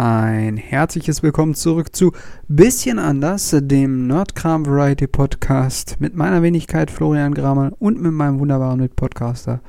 [0.00, 2.12] ein herzliches Willkommen zurück zu
[2.48, 8.80] Bisschen anders, dem Nerdkram Variety Podcast mit meiner Wenigkeit Florian Grammel und mit meinem wunderbaren
[8.80, 9.60] Mitpodcaster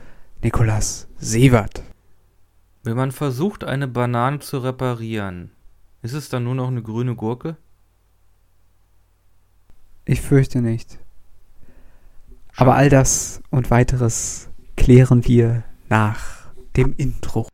[0.41, 1.83] Nikolas Sievert.
[2.81, 5.52] Wenn man versucht, eine Banane zu reparieren,
[6.01, 7.57] ist es dann nur noch eine grüne Gurke?
[10.05, 10.97] Ich fürchte nicht.
[12.55, 17.51] Aber all das und weiteres klären wir nach dem Intro.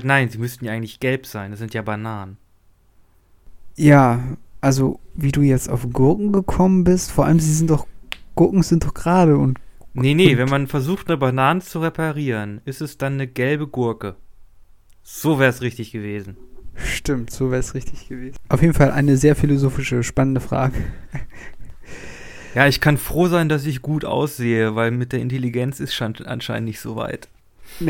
[0.00, 1.50] Halt nein, sie müssten ja eigentlich gelb sein.
[1.50, 2.36] Das sind ja Bananen.
[3.76, 7.86] Ja, also wie du jetzt auf Gurken gekommen bist, vor allem sie sind doch,
[8.34, 9.58] Gurken sind doch gerade und
[9.92, 14.14] Nee, nee, wenn man versucht, eine Banane zu reparieren, ist es dann eine gelbe Gurke.
[15.02, 16.36] So wäre es richtig gewesen.
[16.76, 18.36] stimmt, so wäre es richtig gewesen.
[18.48, 20.76] Auf jeden Fall eine sehr philosophische, spannende Frage.
[22.54, 26.16] Ja, ich kann froh sein, dass ich gut aussehe, weil mit der Intelligenz ist schon
[26.24, 27.28] anscheinend nicht so weit.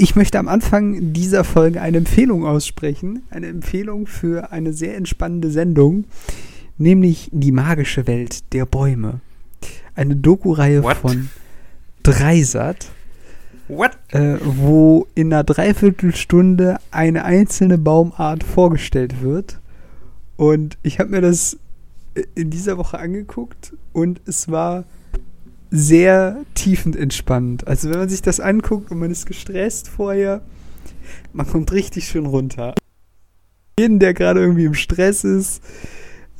[0.00, 3.22] Ich möchte am Anfang dieser Folge eine Empfehlung aussprechen.
[3.30, 6.04] Eine Empfehlung für eine sehr entspannende Sendung,
[6.76, 9.20] nämlich Die magische Welt der Bäume.
[9.96, 11.30] Eine Doku-Reihe von
[12.04, 12.86] Dreisat,
[13.66, 13.98] What?
[14.10, 19.58] äh, wo in einer Dreiviertelstunde eine einzelne Baumart vorgestellt wird.
[20.36, 21.58] Und ich habe mir das
[22.14, 24.84] äh, in dieser Woche angeguckt und es war
[25.70, 27.66] sehr tiefenentspannend.
[27.66, 30.42] Also wenn man sich das anguckt und man ist gestresst vorher,
[31.32, 32.74] man kommt richtig schön runter.
[33.78, 35.62] Jeden, der gerade irgendwie im Stress ist,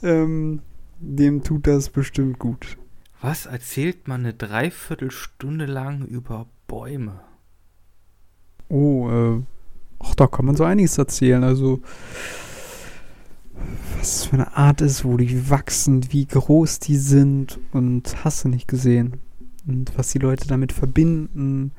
[0.02, 0.62] ähm,
[0.98, 2.76] dem tut das bestimmt gut.
[3.20, 7.20] Was erzählt man eine Dreiviertelstunde lang über Bäume?
[8.68, 9.42] Oh, äh,
[9.98, 11.42] ach, da kann man so einiges erzählen.
[11.42, 11.80] Also,
[13.98, 18.48] was für eine Art ist, wo die wachsen, wie groß die sind und hast du
[18.48, 19.20] nicht gesehen.
[19.66, 21.72] Und was die Leute damit verbinden.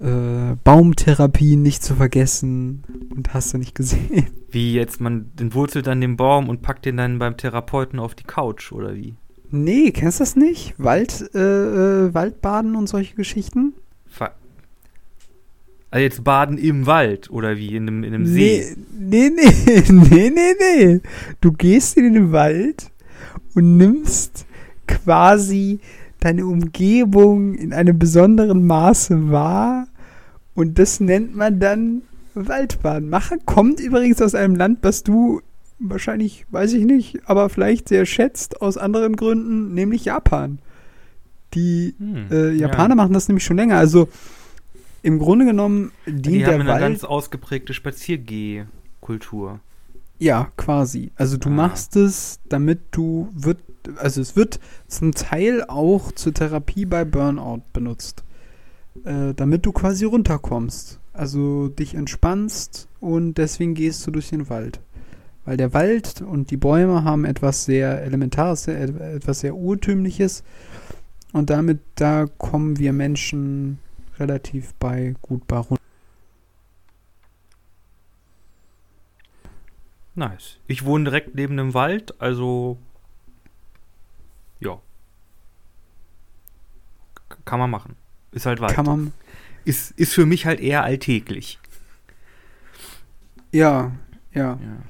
[0.00, 4.28] Äh, Baumtherapie nicht zu vergessen und hast du nicht gesehen.
[4.50, 8.14] Wie jetzt man den wurzelt an dem Baum und packt den dann beim Therapeuten auf
[8.14, 9.14] die Couch oder wie?
[9.50, 10.74] Nee, kennst du das nicht?
[10.78, 11.38] Wald, äh,
[12.06, 13.74] äh, Waldbaden und solche Geschichten?
[14.06, 14.32] Ver
[15.90, 18.76] also jetzt baden im Wald oder wie in einem, in einem See?
[18.96, 21.00] Nee, nee, nee, nee, nee, nee.
[21.40, 22.90] Du gehst in den Wald
[23.54, 24.46] und nimmst
[24.86, 25.80] quasi
[26.20, 29.88] deine Umgebung in einem besonderen Maße wahr
[30.54, 32.02] und das nennt man dann
[32.34, 33.08] Waldbaden.
[33.08, 35.40] Macher kommt übrigens aus einem Land, was du
[35.78, 40.58] wahrscheinlich, weiß ich nicht, aber vielleicht sehr schätzt aus anderen Gründen, nämlich Japan.
[41.54, 42.68] Die Hm, äh, ja.
[42.68, 43.76] Japaner machen das nämlich schon länger.
[43.76, 44.08] Also
[45.02, 49.60] im Grunde genommen dient Die der haben eine Wald ganz ausgeprägte Spaziergeh-Kultur.
[50.18, 51.10] Ja, quasi.
[51.16, 51.52] Also du Ah.
[51.52, 53.58] machst es, damit du wird,
[53.96, 58.22] also es wird zum Teil auch zur Therapie bei Burnout benutzt,
[59.04, 60.98] äh, damit du quasi runterkommst.
[61.12, 64.80] Also dich entspannst und deswegen gehst du durch den Wald.
[65.46, 70.44] Weil der Wald und die Bäume haben etwas sehr Elementares, etwas sehr Urtümliches
[71.32, 73.78] und damit, da kommen wir Menschen
[74.20, 75.82] relativ bei gut bei runter.
[80.14, 80.58] Nice.
[80.66, 82.76] Ich wohne direkt neben einem Wald, also
[84.60, 84.78] ja.
[87.44, 87.96] Kann man machen.
[88.32, 88.74] Ist halt Wald.
[88.74, 89.12] Kann man,
[89.64, 91.58] Ist, ist für mich halt eher alltäglich.
[93.52, 93.92] ja,
[94.32, 94.58] ja.
[94.60, 94.82] Ja.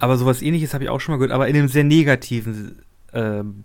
[0.00, 2.82] Aber sowas ähnliches habe ich auch schon mal gehört, aber in einem sehr negativen,
[3.12, 3.64] ähm,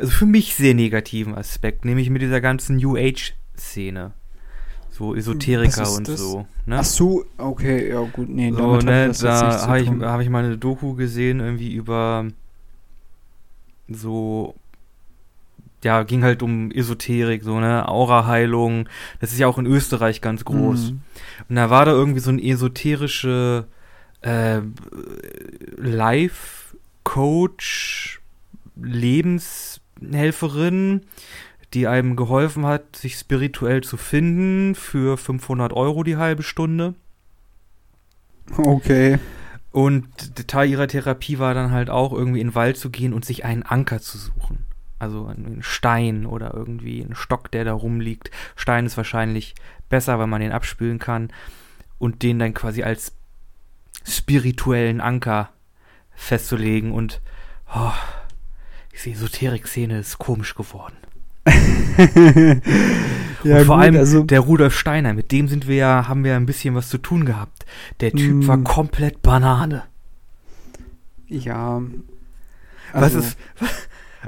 [0.00, 4.12] also für mich sehr negativen Aspekt, nämlich mit dieser ganzen New Age-Szene.
[4.90, 6.18] So Esoteriker und das?
[6.18, 6.46] so.
[6.66, 6.78] Ne?
[6.78, 10.28] Ach so, okay, ja gut, nee, so, damit ne, nichts da habe ich, hab ich
[10.28, 12.26] mal eine Doku gesehen, irgendwie über
[13.88, 14.54] so,
[15.82, 18.88] ja, ging halt um Esoterik, so, ne, Aura-Heilung.
[19.20, 20.90] Das ist ja auch in Österreich ganz groß.
[20.90, 21.00] Mhm.
[21.48, 23.66] Und da war da irgendwie so eine esoterische
[24.20, 24.60] äh,
[25.76, 26.60] Life-Coach,
[30.00, 31.02] Lebenshelferin,
[31.74, 36.94] die einem geholfen hat, sich spirituell zu finden für 500 Euro die halbe Stunde.
[38.56, 39.18] Okay.
[39.70, 43.24] Und Teil ihrer Therapie war dann halt auch irgendwie in den Wald zu gehen und
[43.24, 44.66] sich einen Anker zu suchen.
[44.98, 48.30] Also einen Stein oder irgendwie einen Stock, der da rumliegt.
[48.56, 49.54] Stein ist wahrscheinlich
[49.88, 51.32] besser, weil man den abspülen kann.
[51.98, 53.12] Und den dann quasi als
[54.04, 55.50] spirituellen Anker
[56.10, 57.20] festzulegen und
[57.74, 57.92] oh,
[58.92, 60.96] diese Esoterik-Szene ist komisch geworden.
[63.44, 66.24] ja, und vor gut, allem also der Rudolf Steiner, mit dem sind wir ja, haben
[66.24, 67.64] wir ein bisschen was zu tun gehabt.
[68.00, 68.46] Der Typ mm.
[68.46, 69.84] war komplett Banane.
[71.26, 71.82] Ja.
[72.92, 73.18] Also.
[73.18, 73.38] Was ist.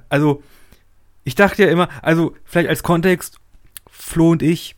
[0.08, 0.42] Also,
[1.24, 3.38] ich dachte ja immer, also vielleicht als Kontext,
[3.90, 4.76] Flo und ich,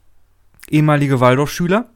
[0.69, 1.88] ehemalige Waldorfschüler.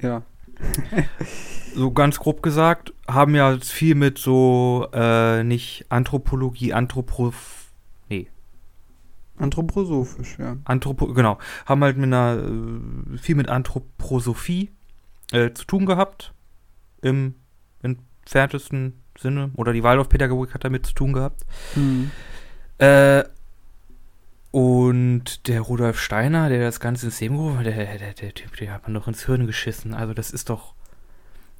[0.00, 0.22] Ja.
[1.74, 7.62] so ganz grob gesagt, haben ja viel mit so, äh, nicht Anthropologie, Anthropoph
[9.42, 10.56] Anthroposophisch, ja.
[10.64, 11.38] Anthropo, genau.
[11.66, 14.70] Haben halt mit einer, äh, viel mit Anthroposophie
[15.32, 16.32] äh, zu tun gehabt.
[17.00, 17.34] Im
[17.82, 19.50] entferntesten Sinne.
[19.56, 21.42] Oder die Waldorfpädagogik hat damit zu tun gehabt.
[21.74, 22.10] Mhm.
[22.78, 23.24] Äh,
[24.52, 28.56] und der Rudolf Steiner, der das Ganze ins Leben gerufen hat, der, der, der, Typ,
[28.56, 29.94] der hat man doch ins Hirn geschissen.
[29.94, 30.74] Also das ist doch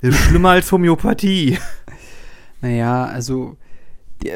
[0.03, 1.59] das ist schlimmer als Homöopathie.
[2.61, 3.57] Naja, also
[4.23, 4.33] die,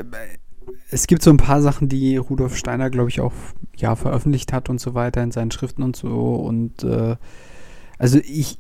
[0.91, 3.33] es gibt so ein paar Sachen, die Rudolf Steiner, glaube ich, auch
[3.77, 6.35] ja, veröffentlicht hat und so weiter in seinen Schriften und so.
[6.35, 7.17] Und äh,
[7.99, 8.59] also ich,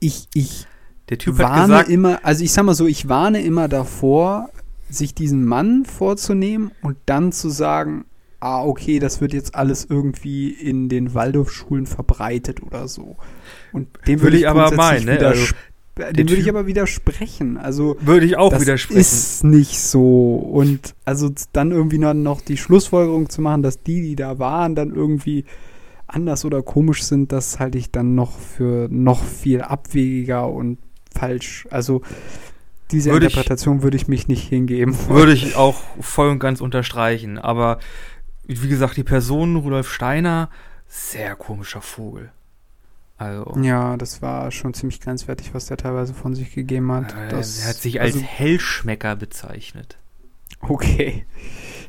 [0.00, 0.66] ich, ich
[1.08, 4.50] Der typ warne gesagt, immer, also ich sag mal so, ich warne immer davor,
[4.90, 8.04] sich diesen Mann vorzunehmen und dann zu sagen,
[8.40, 13.16] ah, okay, das wird jetzt alles irgendwie in den Waldorfschulen verbreitet oder so.
[13.72, 15.18] Und dem würde ich aber meinen, ne?
[15.18, 15.54] Also,
[15.98, 17.56] dem würde ich aber widersprechen.
[17.56, 19.00] Also würde ich auch das widersprechen.
[19.00, 20.36] Ist nicht so.
[20.36, 24.94] Und also dann irgendwie noch die Schlussfolgerung zu machen, dass die, die da waren, dann
[24.94, 25.44] irgendwie
[26.06, 30.78] anders oder komisch sind, das halte ich dann noch für noch viel abwegiger und
[31.14, 31.66] falsch.
[31.70, 32.02] Also
[32.90, 34.96] diese würde Interpretation ich, würde ich mich nicht hingeben.
[35.08, 37.38] Würde ich auch voll und ganz unterstreichen.
[37.38, 37.78] Aber
[38.46, 40.48] wie gesagt, die Person Rudolf Steiner,
[40.86, 42.32] sehr komischer Vogel.
[43.18, 47.14] Also, ja, das war schon ziemlich grenzwertig, was der teilweise von sich gegeben hat.
[47.30, 49.98] Das, er hat sich als also, Hellschmecker bezeichnet.
[50.60, 51.26] Okay.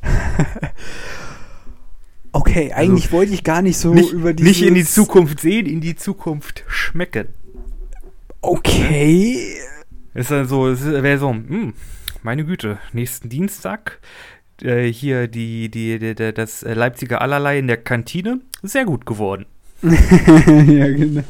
[2.31, 4.43] okay, also eigentlich also, wollte ich gar nicht so nicht, über die.
[4.43, 7.27] Nicht in die Zukunft sehen, in die Zukunft schmecken.
[8.41, 9.55] Okay.
[10.15, 11.73] Ist dann so, es wäre so, hm,
[12.23, 13.99] meine Güte, nächsten Dienstag
[14.63, 19.45] äh, hier die, die, die, das Leipziger Allerlei in der Kantine, sehr gut geworden.
[19.83, 21.23] ja, genau.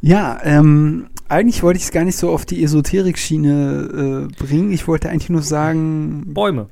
[0.00, 4.72] ja, ähm, eigentlich wollte ich es gar nicht so auf die Esoterik-Schiene äh, bringen.
[4.72, 6.68] Ich wollte eigentlich nur sagen: Bäume.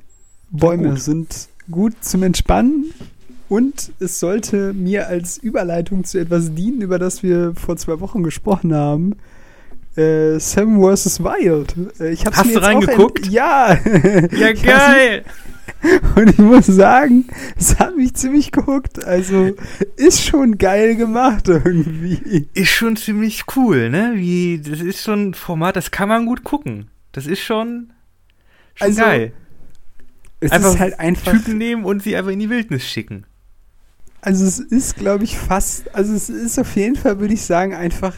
[0.51, 1.01] Bäume gut.
[1.01, 2.93] sind gut zum Entspannen
[3.49, 8.23] und es sollte mir als Überleitung zu etwas dienen, über das wir vor zwei Wochen
[8.23, 9.15] gesprochen haben.
[9.95, 11.23] Äh, Seven vs.
[11.23, 11.75] Wild.
[11.99, 13.27] Äh, ich hab's Hast mir du reingeguckt?
[13.27, 13.77] Ja.
[14.31, 15.23] Ja, geil.
[16.15, 17.25] Und ich muss sagen,
[17.57, 19.03] es hat mich ziemlich gehuckt.
[19.03, 19.55] Also
[19.95, 22.47] ist schon geil gemacht irgendwie.
[22.53, 24.13] Ist schon ziemlich cool, ne?
[24.15, 26.89] Wie, das ist schon ein Format, das kann man gut gucken.
[27.11, 27.91] Das ist schon,
[28.75, 29.33] schon also, geil.
[30.39, 31.31] Es einfach ist halt einfach.
[31.31, 33.25] Typen nehmen und sie einfach in die Wildnis schicken.
[34.21, 37.75] Also es ist, glaube ich, fast, also es ist auf jeden Fall, würde ich sagen,
[37.75, 38.15] einfach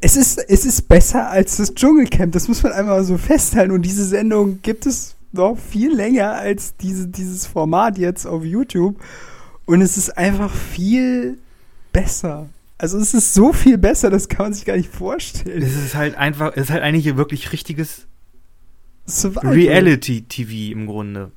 [0.00, 2.32] es ist, es ist besser als das Dschungelcamp.
[2.32, 3.72] Das muss man einmal so festhalten.
[3.72, 8.96] Und diese Sendung gibt es noch viel länger als diese, dieses Format jetzt auf YouTube.
[9.66, 11.38] Und es ist einfach viel
[11.92, 12.48] besser.
[12.78, 15.62] Also es ist so viel besser, das kann man sich gar nicht vorstellen.
[15.62, 18.06] Es ist halt einfach, es ist halt eigentlich wirklich richtiges
[19.08, 21.32] Reality-TV im Grunde.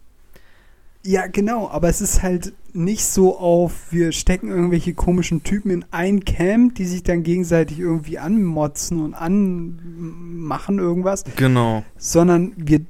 [1.04, 5.86] Ja, genau, aber es ist halt nicht so auf, wir stecken irgendwelche komischen Typen in
[5.89, 11.24] ein Camp, die sich dann gegenseitig irgendwie anmotzen und anmachen irgendwas.
[11.36, 11.84] Genau.
[11.98, 12.82] Sondern wir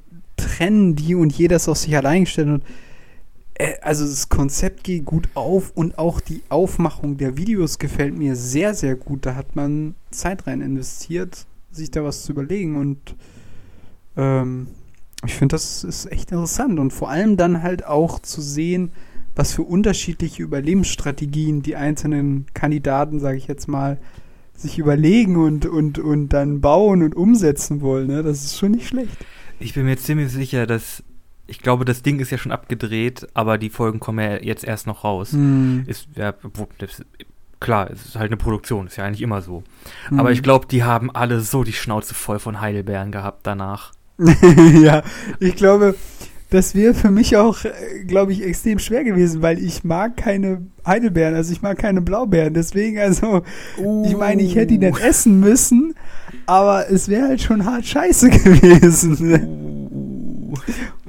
[0.42, 2.62] trennen die und jeder ist auf sich allein gestellt und
[3.54, 8.36] äh, also das Konzept geht gut auf und auch die Aufmachung der Videos gefällt mir
[8.36, 9.26] sehr, sehr gut.
[9.26, 13.16] Da hat man Zeit rein investiert, sich da was zu überlegen und
[14.16, 14.68] ähm,
[15.24, 18.90] ich finde, das ist echt interessant und vor allem dann halt auch zu sehen,
[19.34, 23.98] was für unterschiedliche Überlebensstrategien die einzelnen Kandidaten, sage ich jetzt mal,
[24.54, 28.08] sich überlegen und, und, und dann bauen und umsetzen wollen.
[28.08, 28.22] Ne?
[28.22, 29.16] Das ist schon nicht schlecht.
[29.62, 31.02] Ich bin mir ziemlich sicher, dass
[31.46, 34.86] ich glaube, das Ding ist ja schon abgedreht, aber die Folgen kommen ja jetzt erst
[34.86, 35.32] noch raus.
[35.32, 35.80] Mm.
[35.86, 36.32] Ist, ja,
[37.60, 39.62] klar, es ist halt eine Produktion, ist ja eigentlich immer so.
[40.10, 40.20] Mm.
[40.20, 43.92] Aber ich glaube, die haben alle so die Schnauze voll von Heidelbeeren gehabt danach.
[44.82, 45.02] ja,
[45.40, 45.94] ich glaube,
[46.50, 50.66] das wäre für mich auch, äh, glaube ich, extrem schwer gewesen, weil ich mag keine
[50.86, 52.54] Heidelbeeren, also ich mag keine Blaubeeren.
[52.54, 53.42] Deswegen, also,
[53.78, 54.06] uh.
[54.06, 55.94] ich meine, ich hätte die dann essen müssen,
[56.46, 59.16] aber es wäre halt schon hart scheiße gewesen.
[59.20, 60.54] Uh.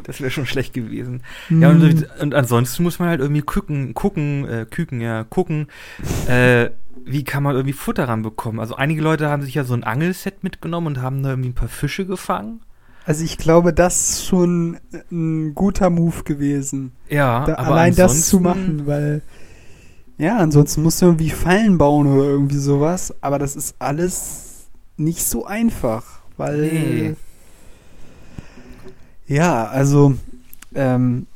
[0.03, 1.21] Das wäre schon schlecht gewesen.
[1.49, 1.61] Mm.
[1.61, 5.67] Ja, und, und, ansonsten muss man halt irgendwie gucken, gucken, äh, küken, ja, gucken,
[6.27, 6.69] äh,
[7.05, 8.59] wie kann man irgendwie Futter ranbekommen?
[8.59, 11.55] Also einige Leute haben sich ja so ein Angelset mitgenommen und haben da irgendwie ein
[11.55, 12.61] paar Fische gefangen.
[13.05, 14.77] Also ich glaube, das ist schon
[15.11, 16.93] ein guter Move gewesen.
[17.09, 19.21] Ja, da, aber allein das zu machen, weil
[20.17, 24.52] ja, ansonsten musst du irgendwie Fallen bauen oder irgendwie sowas, aber das ist alles
[25.03, 27.15] nicht so einfach, weil Nee.
[29.27, 30.15] ja, also
[30.75, 31.27] ähm,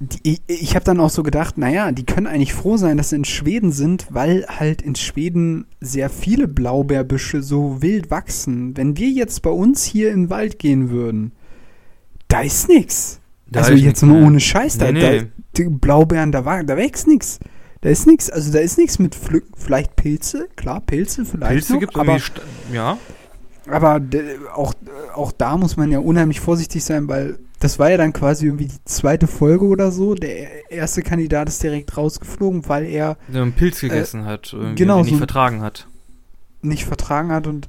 [0.00, 3.16] die, ich, habe dann auch so gedacht, naja, die können eigentlich froh sein, dass sie
[3.16, 8.76] in Schweden sind, weil halt in Schweden sehr viele Blaubeerbüsche so wild wachsen.
[8.76, 11.32] Wenn wir jetzt bei uns hier in den Wald gehen würden,
[12.26, 12.68] da ist.
[13.46, 14.26] Da also ist jetzt nix nur mehr.
[14.26, 15.26] ohne Scheiß, da, Nee, da nee.
[15.56, 17.38] die Blaubeeren, da, da wächst nix.
[17.82, 21.78] Da ist nix, also da ist nichts mit Pflücken, vielleicht Pilze, klar, Pilze vielleicht Pilze
[21.78, 22.96] gibt aber, irgendwie, sta- ja.
[23.68, 24.00] aber
[24.54, 24.72] auch,
[25.14, 28.66] auch da muss man ja unheimlich vorsichtig sein, weil das war ja dann quasi irgendwie
[28.66, 30.14] die zweite Folge oder so.
[30.14, 34.74] Der erste Kandidat ist direkt rausgeflogen, weil er Der einen Pilz gegessen hat, irgendwie, Äh,
[34.76, 35.86] genau, den nicht so- vertragen hat.
[36.62, 37.68] nicht vertragen hat und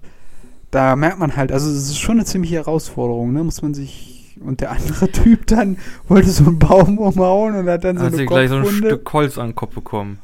[0.72, 4.22] da merkt man halt, also es ist schon eine ziemliche Herausforderung, ne, muss man sich
[4.43, 8.13] und der andere Typ dann wollte so einen Baum umhauen und hat dann so hat
[8.13, 8.65] eine gleich so ein.
[8.65, 10.19] Stück Holz an den Kopf bekommen.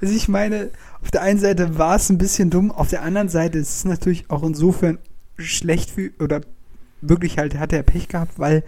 [0.00, 0.70] Also ich meine,
[1.02, 3.84] auf der einen Seite war es ein bisschen dumm, auf der anderen Seite ist es
[3.84, 4.98] natürlich auch insofern
[5.36, 6.42] schlecht für, oder
[7.00, 8.62] wirklich halt hat er Pech gehabt, weil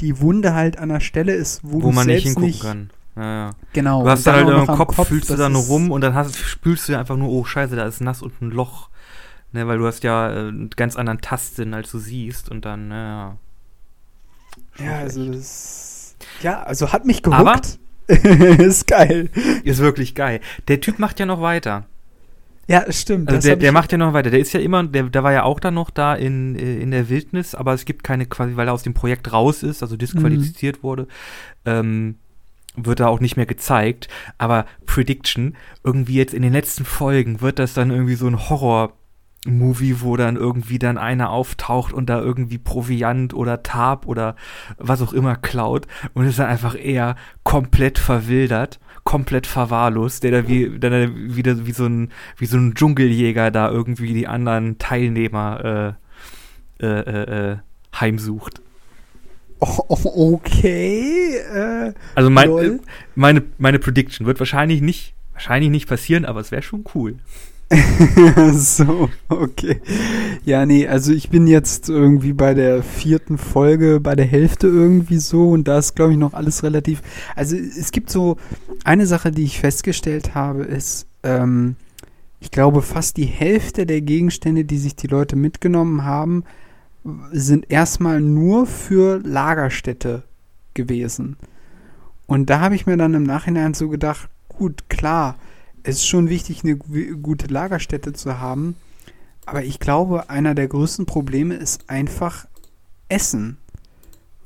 [0.00, 2.90] die Wunde halt an der Stelle ist, wo, Wo man nicht hingucken nicht, kann.
[3.16, 3.50] Ja, ja.
[3.74, 4.02] Genau.
[4.02, 6.00] Du hast dann halt im am Kopf, fühlst du das da nur ist- rum und
[6.00, 8.88] dann hast, spülst du einfach nur, oh scheiße, da ist nass und ein Loch.
[9.52, 12.88] Ne, weil du hast ja äh, einen ganz anderen Tastsinn, als du siehst und dann,
[12.88, 13.36] naja.
[14.78, 17.78] Ja, also das, ja, also hat mich gehuckt.
[18.08, 19.30] ist geil.
[19.64, 20.40] Ist wirklich geil.
[20.68, 21.86] Der Typ macht ja noch weiter.
[22.66, 23.28] Ja, stimmt.
[23.28, 24.30] Also das der, der macht ja noch weiter.
[24.30, 26.90] Der ist ja immer, der, der war ja auch dann noch da in, äh, in
[26.90, 29.96] der Wildnis, aber es gibt keine, quasi, weil er aus dem Projekt raus ist, also
[29.96, 31.06] disqualifiziert wurde,
[31.66, 32.16] ähm,
[32.76, 34.08] wird da auch nicht mehr gezeigt.
[34.38, 38.92] Aber Prediction, irgendwie jetzt in den letzten Folgen wird das dann irgendwie so ein Horror-
[39.46, 44.36] Movie, wo dann irgendwie dann einer auftaucht und da irgendwie Proviant oder Tab oder
[44.78, 50.48] was auch immer klaut und ist dann einfach eher komplett verwildert, komplett verwahrlost, der da
[50.48, 54.78] wie, der da wieder wie so ein, wie so ein Dschungeljäger da irgendwie die anderen
[54.78, 55.96] Teilnehmer
[56.80, 57.56] äh, äh, äh, äh,
[57.98, 58.60] heimsucht.
[59.60, 61.36] Oh, okay.
[61.36, 62.78] Äh, Also mein, äh,
[63.14, 67.16] meine, meine Prediction wird wahrscheinlich nicht, wahrscheinlich nicht passieren, aber es wäre schon cool.
[68.52, 69.80] so, okay.
[70.44, 75.18] Ja, nee, also ich bin jetzt irgendwie bei der vierten Folge, bei der Hälfte irgendwie
[75.18, 77.02] so und da ist, glaube ich, noch alles relativ.
[77.34, 78.36] Also es gibt so
[78.84, 81.76] eine Sache, die ich festgestellt habe, ist, ähm,
[82.40, 86.44] ich glaube, fast die Hälfte der Gegenstände, die sich die Leute mitgenommen haben,
[87.32, 90.22] sind erstmal nur für Lagerstätte
[90.74, 91.36] gewesen.
[92.26, 95.36] Und da habe ich mir dann im Nachhinein so gedacht, gut, klar,
[95.84, 98.74] es ist schon wichtig, eine gu- gute Lagerstätte zu haben.
[99.46, 102.46] Aber ich glaube, einer der größten Probleme ist einfach
[103.08, 103.58] Essen.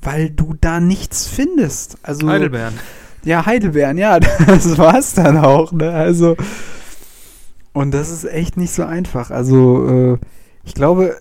[0.01, 1.97] Weil du da nichts findest.
[2.03, 2.73] Also, Heidelbeeren.
[3.23, 5.91] ja, Heidelbeeren, ja, das war's dann auch, ne?
[5.91, 6.37] Also,
[7.73, 9.31] und das ist echt nicht so einfach.
[9.31, 10.17] Also, äh,
[10.63, 11.17] ich glaube,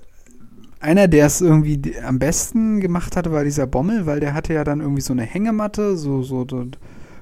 [0.80, 4.64] einer, der es irgendwie am besten gemacht hatte, war dieser Bommel, weil der hatte ja
[4.64, 6.64] dann irgendwie so eine Hängematte, so, so, so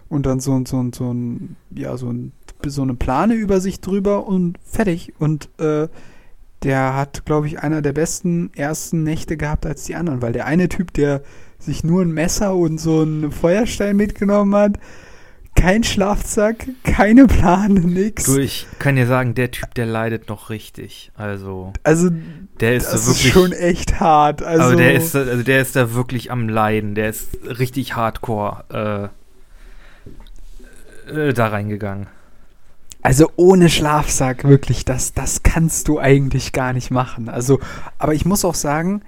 [0.08, 2.32] und dann so, so, so ein, ja, so, ein,
[2.66, 5.12] so eine Plane über sich drüber und fertig.
[5.18, 5.88] Und äh,
[6.62, 10.46] der hat, glaube ich, einer der besten ersten Nächte gehabt als die anderen, weil der
[10.46, 11.22] eine Typ, der
[11.58, 14.78] sich nur ein Messer und so einen Feuerstein mitgenommen hat,
[15.54, 18.24] kein Schlafsack, keine Plane, nix.
[18.24, 21.10] Du, ich kann dir sagen, der Typ, der leidet noch richtig.
[21.14, 22.10] Also, Also,
[22.60, 23.32] der ist das so ist wirklich.
[23.32, 24.42] schon echt hart.
[24.42, 26.94] Also, aber der ist, also der ist da wirklich am Leiden.
[26.94, 29.10] Der ist richtig hardcore
[31.08, 32.06] äh, äh, da reingegangen.
[33.06, 37.28] Also ohne Schlafsack, wirklich, das, das kannst du eigentlich gar nicht machen.
[37.28, 37.60] Also,
[37.98, 39.02] aber ich muss auch sagen,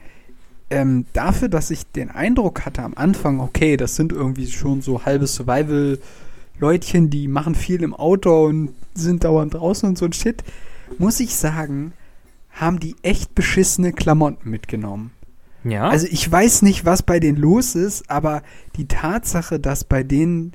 [0.70, 5.04] ähm, dafür, dass ich den Eindruck hatte am Anfang, okay, das sind irgendwie schon so
[5.04, 10.44] halbe Survival-Leutchen, die machen viel im Outdoor und sind dauernd draußen und so ein Shit,
[10.98, 11.92] muss ich sagen,
[12.52, 15.10] haben die echt beschissene Klamotten mitgenommen.
[15.64, 15.88] Ja.
[15.88, 18.44] Also ich weiß nicht, was bei denen los ist, aber
[18.76, 20.52] die Tatsache, dass bei denen,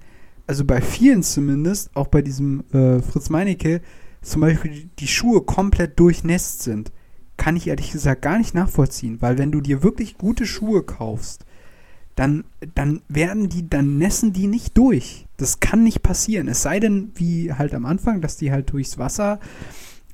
[0.48, 3.82] also bei vielen zumindest, auch bei diesem äh, Fritz Meinecke,
[4.22, 6.92] zum Beispiel die- die Schuhe komplett durchnässt sind,
[7.38, 11.46] kann ich ehrlich gesagt gar nicht nachvollziehen, weil wenn du dir wirklich gute Schuhe kaufst,
[12.16, 12.44] dann,
[12.76, 15.26] dann werden die, dann nässen die nicht durch.
[15.38, 16.48] Das kann nicht passieren.
[16.48, 19.40] Es sei denn, wie halt am Anfang, dass die halt durchs Wasser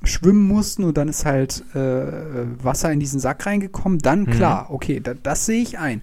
[0.02, 4.30] schwimmen mussten und dann ist halt äh, Wasser in diesen Sack reingekommen, dann Mhm.
[4.30, 6.00] klar, okay, da, das sehe ich ein.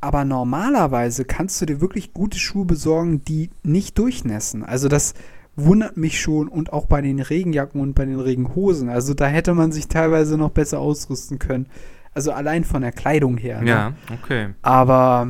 [0.00, 4.62] Aber normalerweise kannst du dir wirklich gute Schuhe besorgen, die nicht durchnässen.
[4.62, 5.14] Also das
[5.56, 8.88] wundert mich schon und auch bei den Regenjacken und bei den Regenhosen.
[8.88, 11.66] Also da hätte man sich teilweise noch besser ausrüsten können.
[12.14, 13.60] Also allein von der Kleidung her.
[13.62, 13.68] Ne?
[13.68, 14.48] Ja, okay.
[14.62, 15.28] Aber,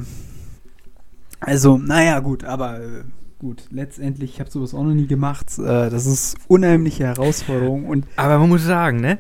[1.41, 3.03] also, naja, gut, aber äh,
[3.41, 5.59] gut, letztendlich, ich habe sowas auch noch nie gemacht.
[5.59, 9.19] Äh, das ist unheimliche Herausforderung und Aber man muss sagen, ne?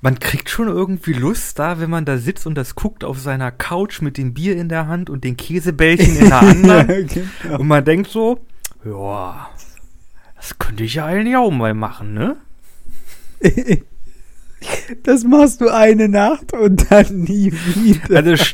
[0.00, 3.50] Man kriegt schon irgendwie Lust da, wenn man da sitzt und das guckt auf seiner
[3.50, 7.06] Couch mit dem Bier in der Hand und den Käsebällchen in der anderen.
[7.08, 7.58] genau.
[7.58, 8.38] Und man denkt so,
[8.84, 9.50] ja,
[10.36, 12.36] das könnte ich ja eigentlich auch mal machen, ne?
[15.02, 18.18] das machst du eine Nacht und dann nie wieder.
[18.18, 18.44] Also,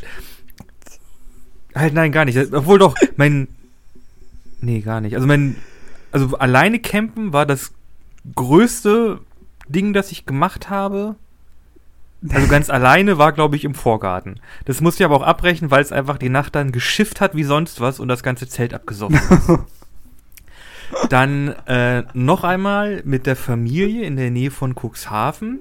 [1.75, 2.39] halt nein, gar nicht.
[2.53, 3.49] Obwohl doch, mein,
[4.61, 5.15] nee, gar nicht.
[5.15, 5.57] Also mein,
[6.11, 7.73] also alleine campen war das
[8.35, 9.21] größte
[9.69, 11.17] Ding, das ich gemacht habe.
[12.31, 14.40] Also ganz alleine war, glaube ich, im Vorgarten.
[14.64, 17.45] Das musste ich aber auch abbrechen, weil es einfach die Nacht dann geschifft hat wie
[17.45, 19.50] sonst was und das ganze Zelt abgesoffen ist.
[21.11, 25.59] Dann äh, noch einmal mit der Familie in der Nähe von Cuxhaven.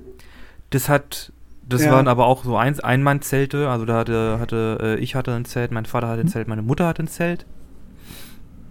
[0.70, 1.32] Das hat,
[1.67, 1.91] das Ja.
[1.91, 3.70] waren aber auch so Eins Einmannzelte.
[3.70, 6.62] Also da hatte, hatte äh, ich hatte ein Zelt, mein Vater hatte ein Zelt, meine
[6.62, 7.46] Mutter hatte ein Zelt.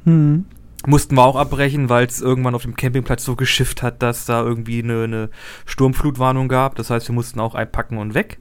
[0.04, 0.44] Hm.
[0.86, 4.42] Mussten wir auch abbrechen, weil es irgendwann auf dem Campingplatz so geschifft hat, dass da
[4.42, 5.30] irgendwie eine, eine
[5.64, 6.74] Sturmflutwarnung gab.
[6.74, 8.38] Das heißt, wir mussten auch einpacken und weg.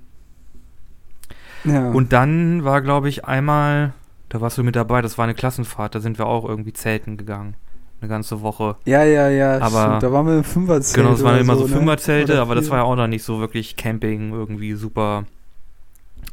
[1.63, 1.89] Ja.
[1.91, 3.93] Und dann war, glaube ich, einmal,
[4.29, 7.17] da warst du mit dabei, das war eine Klassenfahrt, da sind wir auch irgendwie zelten
[7.17, 7.55] gegangen.
[8.00, 8.77] Eine ganze Woche.
[8.86, 10.03] ja, ja, ja, Aber- stimmt.
[10.03, 10.95] Da waren wir im Fünferzelt.
[10.95, 11.69] Genau, das waren immer so ne?
[11.75, 15.25] Fünferzelte, aber das war ja auch noch nicht so wirklich Camping, irgendwie super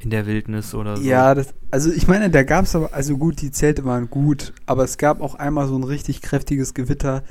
[0.01, 1.03] in der Wildnis oder so.
[1.03, 4.53] Ja, das, also ich meine, da gab es aber, also gut, die Zelte waren gut,
[4.67, 7.23] aber es gab auch einmal so ein richtig kräftiges Gewitter.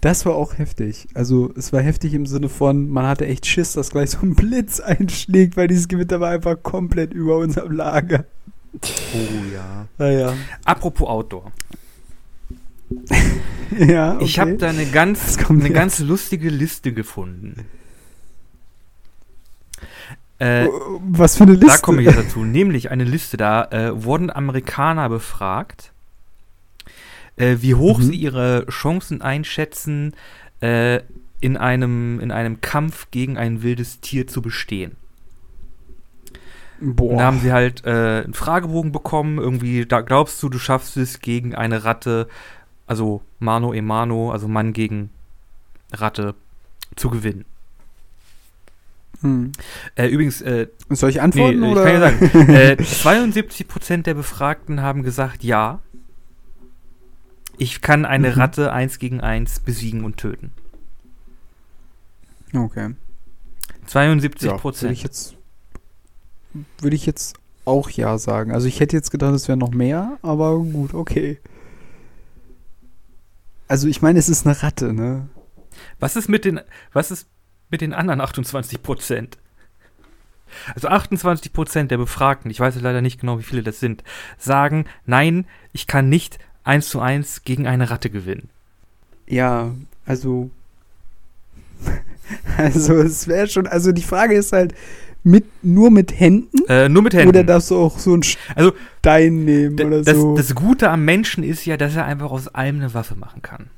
[0.00, 1.08] Das war auch heftig.
[1.14, 4.34] Also es war heftig im Sinne von, man hatte echt Schiss, dass gleich so ein
[4.34, 8.24] Blitz einschlägt, weil dieses Gewitter war einfach komplett über unserem Lager.
[8.74, 9.86] Oh ja.
[9.98, 10.34] Naja.
[10.64, 11.52] Apropos Outdoor.
[13.78, 14.24] Ja, okay.
[14.24, 15.74] Ich habe da eine ganz, eine jetzt?
[15.74, 17.66] ganz lustige Liste gefunden.
[20.40, 20.66] Äh,
[21.10, 21.66] Was für eine Liste.
[21.66, 22.44] da komme ich jetzt dazu.
[22.44, 25.92] Nämlich eine Liste, da äh, wurden Amerikaner befragt,
[27.36, 28.02] äh, wie hoch Mhm.
[28.02, 30.14] sie ihre Chancen einschätzen,
[30.60, 31.00] äh,
[31.40, 34.96] in, einem, in einem Kampf gegen ein wildes Tier zu bestehen.
[36.80, 37.10] Boah.
[37.12, 40.96] Und da haben sie halt äh, einen Fragebogen bekommen, irgendwie, da glaubst du, du schaffst
[40.96, 42.28] es gegen eine Ratte,
[42.86, 45.10] also Mano e Mano, also Mann gegen
[45.92, 46.34] Ratte,
[46.96, 47.44] zu gewinnen.
[49.22, 49.52] Hm.
[49.96, 51.62] Äh, übrigens, äh, Soll ich nee, antworten?
[51.62, 51.84] ich oder?
[51.84, 55.80] kann ja sagen, äh, 72% der Befragten haben gesagt, ja,
[57.58, 58.34] ich kann eine Mhm.
[58.40, 60.52] Ratte eins gegen eins besiegen und töten.
[62.54, 62.94] Okay.
[63.86, 64.92] 72 Ja, würde Prozent.
[64.92, 65.36] ich jetzt
[66.80, 68.52] würde ich jetzt auch ja sagen.
[68.52, 71.38] Also ich hätte jetzt gedacht, es wäre noch mehr, aber gut, okay.
[73.68, 75.28] Also ich meine, es ist eine Ratte, ne?
[76.00, 76.60] Was ist mit den,
[76.92, 77.28] was ist
[77.70, 79.38] mit den anderen 28 Prozent?
[80.74, 84.02] Also 28 Prozent der Befragten, ich weiß leider nicht genau, wie viele das sind,
[84.36, 88.48] sagen, nein, ich kann nicht eins zu eins gegen eine Ratte gewinnen.
[89.28, 89.70] Ja,
[90.06, 90.50] also
[92.56, 94.74] also es wäre schon, also die Frage ist halt
[95.22, 97.28] mit nur mit Händen Äh, nur mit Händen.
[97.28, 100.36] oder darfst du auch so einen Also, Stein nehmen oder das, so?
[100.36, 103.68] das Gute am Menschen ist ja, dass er einfach aus allem eine Waffe machen kann.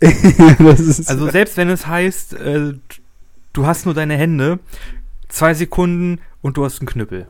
[1.06, 2.74] Also selbst wenn es heißt, äh,
[3.54, 4.58] du hast nur deine Hände,
[5.28, 7.26] zwei Sekunden und du hast einen Knüppel.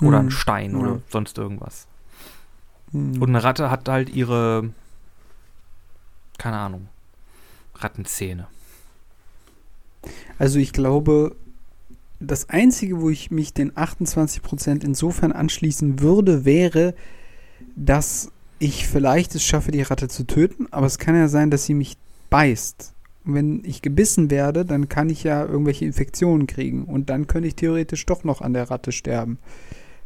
[0.00, 0.78] Oder einen Hm, Stein ja.
[0.78, 1.86] oder sonst irgendwas.
[2.92, 3.20] hm.
[3.22, 4.70] Und eine Ratte hat halt ihre,
[6.38, 6.88] keine Ahnung,
[7.76, 8.46] Rattenzähne.
[10.38, 11.34] Also ich glaube,
[12.20, 16.94] das Einzige, wo ich mich den 28% insofern anschließen würde, wäre,
[17.74, 21.64] dass ich vielleicht es schaffe, die Ratte zu töten, aber es kann ja sein, dass
[21.64, 21.96] sie mich
[22.30, 22.92] beißt.
[23.26, 27.56] Wenn ich gebissen werde, dann kann ich ja irgendwelche Infektionen kriegen und dann könnte ich
[27.56, 29.38] theoretisch doch noch an der Ratte sterben.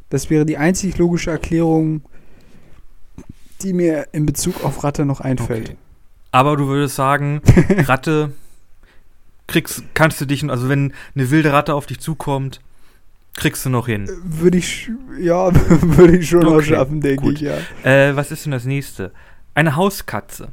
[0.09, 2.03] Das wäre die einzig logische Erklärung,
[3.63, 5.69] die mir in Bezug auf Ratte noch einfällt.
[5.69, 5.77] Okay.
[6.33, 7.43] Aber du würdest sagen,
[7.79, 8.33] Ratte
[9.47, 12.61] kriegst, kannst du dich, also wenn eine wilde Ratte auf dich zukommt,
[13.35, 14.09] kriegst du noch hin.
[14.25, 17.59] Würde ich, ja, würde ich schon noch Okay, schaffen, denke ich, ja.
[17.85, 19.13] Äh, was ist denn das nächste?
[19.55, 20.49] Eine Hauskatze.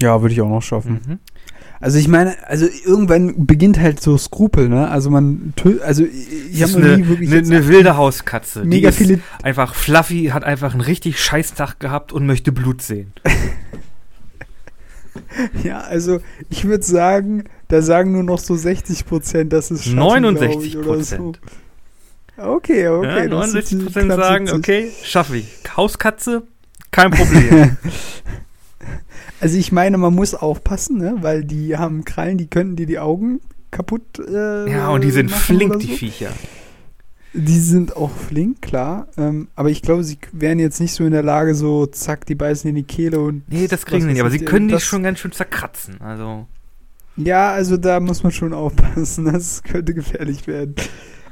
[0.00, 1.00] Ja, würde ich auch noch schaffen.
[1.06, 1.18] Mhm.
[1.78, 4.88] Also ich meine, also irgendwann beginnt halt so Skrupel, ne?
[4.88, 5.52] Also man,
[5.84, 8.62] also ich habe eine, nie wirklich eine, jetzt eine wilde Hauskatze.
[8.62, 9.20] Die mega ist viele.
[9.42, 13.12] einfach fluffy, hat einfach einen richtig scheiß Tag gehabt und möchte Blut sehen.
[15.64, 19.94] Ja, also ich würde sagen, da sagen nur noch so 60 Prozent, dass es ich,
[19.94, 21.40] 69 oder Prozent.
[22.36, 22.42] So.
[22.42, 23.06] Okay, okay.
[23.06, 24.58] ja, das ist 69 jetzt Prozent knapp sagen, 70.
[24.58, 25.46] okay, schaffe ich.
[25.76, 26.42] Hauskatze
[26.90, 27.76] Kein Problem.
[29.40, 31.16] Also ich meine, man muss aufpassen, ne?
[31.20, 35.30] weil die haben Krallen, die könnten dir die Augen kaputt äh, ja, und die sind
[35.30, 35.94] flink, oder die so.
[35.94, 36.30] Viecher.
[37.34, 39.08] Die sind auch flink, klar.
[39.18, 42.34] Ähm, aber ich glaube, sie wären jetzt nicht so in der Lage, so zack, die
[42.34, 43.42] beißen in die Kehle und.
[43.52, 46.00] Nee, das kriegen sie nicht, aber sie ich, können die das- schon ganz schön zerkratzen.
[46.00, 46.46] Also,
[47.16, 49.24] Ja, also da muss man schon aufpassen.
[49.32, 50.76] Das könnte gefährlich werden.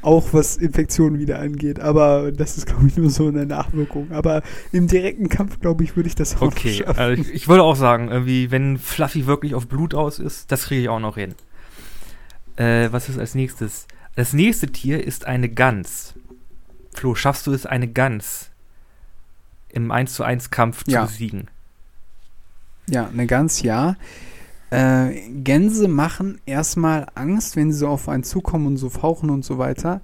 [0.05, 1.81] Auch was Infektionen wieder angeht.
[1.81, 4.13] Aber das ist, glaube ich, nur so eine Nachwirkung.
[4.13, 6.75] Aber im direkten Kampf, glaube ich, würde ich das auch okay.
[6.75, 6.99] schaffen.
[6.99, 10.65] Also ich, ich würde auch sagen, irgendwie, wenn Fluffy wirklich auf Blut aus ist, das
[10.65, 11.35] kriege ich auch noch hin.
[12.57, 13.87] Äh, was ist als nächstes?
[14.15, 16.15] Das nächste Tier ist eine Gans.
[16.95, 18.51] Flo, schaffst du es, eine Gans
[19.71, 21.07] im 1 zu 1 Kampf Ja.
[21.07, 21.49] zu besiegen?
[22.89, 23.97] Ja, eine ganz ja.
[24.75, 29.45] Äh, Gänse machen erstmal Angst, wenn sie so auf einen zukommen und so fauchen und
[29.45, 30.01] so weiter.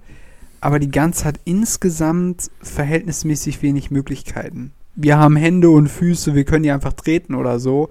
[0.61, 4.71] Aber die Gans hat insgesamt verhältnismäßig wenig Möglichkeiten.
[4.95, 7.89] Wir haben Hände und Füße, wir können die einfach treten oder so.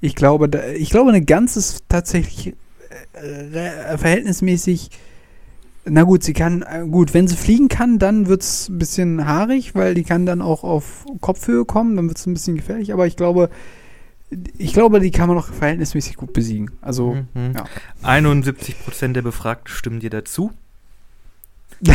[0.00, 2.56] Ich glaube, da, ich glaube, eine Gans ist tatsächlich
[3.12, 4.90] äh, verhältnismäßig.
[5.84, 9.26] Na gut, sie kann, äh, gut, wenn sie fliegen kann, dann wird es ein bisschen
[9.28, 12.92] haarig, weil die kann dann auch auf Kopfhöhe kommen, dann wird es ein bisschen gefährlich,
[12.92, 13.48] aber ich glaube,
[14.58, 16.70] ich glaube, die kann man noch verhältnismäßig gut besiegen.
[16.80, 17.52] Also, Mhm.
[17.54, 17.64] ja.
[18.02, 20.52] 71% der Befragten stimmen dir dazu.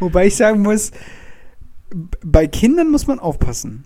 [0.00, 0.90] wobei ich sagen muss,
[2.24, 3.84] bei Kindern muss man aufpassen.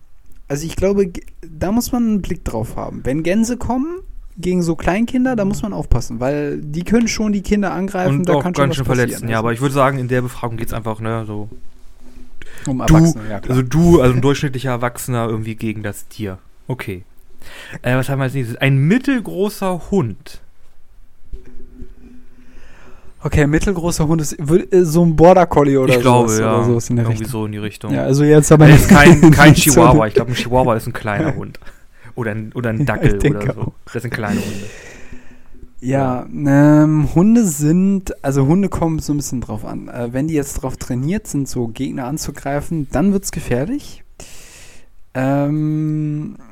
[0.48, 1.10] Also ich glaube,
[1.48, 3.00] da muss man einen Blick drauf haben.
[3.04, 4.00] Wenn Gänse kommen
[4.36, 8.28] gegen so Kleinkinder, da muss man aufpassen, weil die können schon die Kinder angreifen, Und
[8.28, 9.08] da auch kann schon ganz was schön passieren.
[9.10, 9.28] verletzen.
[9.28, 11.48] Ja, Also, aber ich würde sagen, in der Befragung geht es einfach, ne, so.
[12.66, 13.50] um du, Erwachsene, ja klar.
[13.56, 16.38] Also du, also ein durchschnittlicher Erwachsener irgendwie gegen das Tier.
[16.66, 17.04] Okay.
[17.82, 18.56] Äh, was haben wir als nächstes?
[18.58, 20.40] Ein mittelgroßer Hund.
[23.22, 26.54] okay, mittelgroßer Hund ist äh, so ein Border Collie oder ich glaube, sowas ja.
[26.56, 27.40] oder sowas in der irgendwie Richtung.
[27.40, 27.94] so in die Richtung.
[27.94, 30.06] Ja, also jetzt aber Er ist kein, kein so- Chihuahua.
[30.06, 31.58] Ich glaube, ein Chihuahua ist ein kleiner Hund.
[32.14, 33.60] Oder ein, oder ein Ja, Dackel denke oder so.
[33.60, 33.72] auch.
[33.92, 34.66] Das sind kleine Hunde.
[35.82, 39.88] Ja, ähm, Hunde sind, also Hunde kommen so ein bisschen drauf an.
[39.88, 44.02] Äh, wenn die jetzt drauf trainiert sind, so Gegner anzugreifen, dann wird's gefährlich.
[45.14, 46.42] Ähm, äh,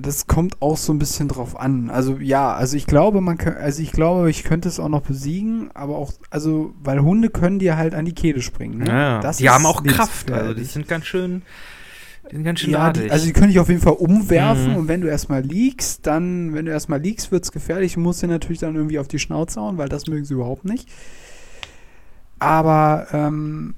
[0.00, 1.90] das kommt auch so ein bisschen drauf an.
[1.90, 5.02] Also ja, also ich glaube, man kann, also ich glaube, ich könnte es auch noch
[5.02, 8.78] besiegen, aber auch, also, weil Hunde können dir halt an die Kehle springen.
[8.78, 8.88] Ne?
[8.88, 10.30] Ja, Das die haben auch Kraft.
[10.30, 11.42] Also die sind ganz schön,
[12.30, 14.76] sind ganz schön Ja, die, also die können dich auf jeden Fall umwerfen Mhm.
[14.76, 17.94] und wenn du erstmal liegst, dann, wenn du erstmal liegst, wird's gefährlich.
[17.94, 20.64] Du musst dir natürlich dann irgendwie auf die Schnauze hauen, weil das mögen sie überhaupt
[20.64, 20.88] nicht.
[22.38, 23.74] Aber, ähm,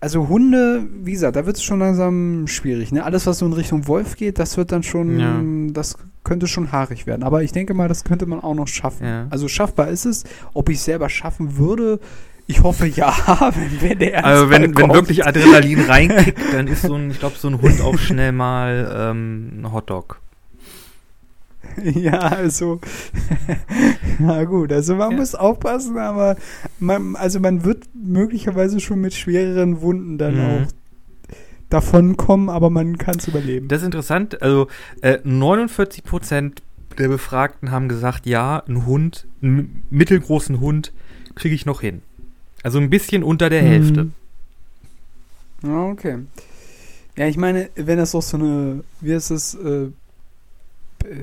[0.00, 2.92] also Hunde, wie gesagt, da wird es schon langsam schwierig.
[2.92, 3.04] Ne?
[3.04, 5.40] Alles, was so in Richtung Wolf geht, das wird dann schon, Ja.
[5.72, 7.22] das könnte schon haarig werden.
[7.22, 9.04] Aber ich denke mal, das könnte man auch noch schaffen.
[9.06, 9.26] Ja.
[9.30, 10.24] Also schaffbar ist es.
[10.54, 12.00] Ob ich es selber schaffen würde,
[12.46, 13.12] ich hoffe ja,
[13.54, 17.36] wenn, wenn der also wenn, wenn wirklich Adrenalin reinkickt, dann ist so ein, ich glaube,
[17.38, 20.20] so ein Hund auch schnell mal ähm, ein Hotdog.
[21.94, 22.80] Ja, also,
[24.18, 25.16] na gut, also man Ja.
[25.18, 26.36] muss aufpassen, aber
[26.78, 30.40] man, also man wird möglicherweise schon mit schwereren Wunden dann Mhm.
[30.64, 30.66] auch
[31.70, 33.68] davonkommen, aber man kann es überleben.
[33.68, 34.40] Das ist interessant.
[34.42, 34.68] Also
[35.02, 36.52] äh, 49%
[36.96, 40.92] der Befragten haben gesagt, ja, ein Hund, einen mittelgroßen Hund
[41.34, 42.02] kriege ich noch hin.
[42.62, 44.08] Also ein bisschen unter der Hälfte.
[45.62, 45.70] Mhm.
[45.92, 46.18] Okay.
[47.16, 49.88] Ja, ich meine, wenn das auch so eine, wie heißt das, äh,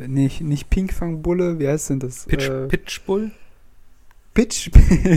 [0.07, 2.25] nicht, nicht Pinkfangbulle, wie heißt denn das?
[2.25, 3.31] Pitch, äh, Pitchbull?
[4.33, 4.69] Pitch.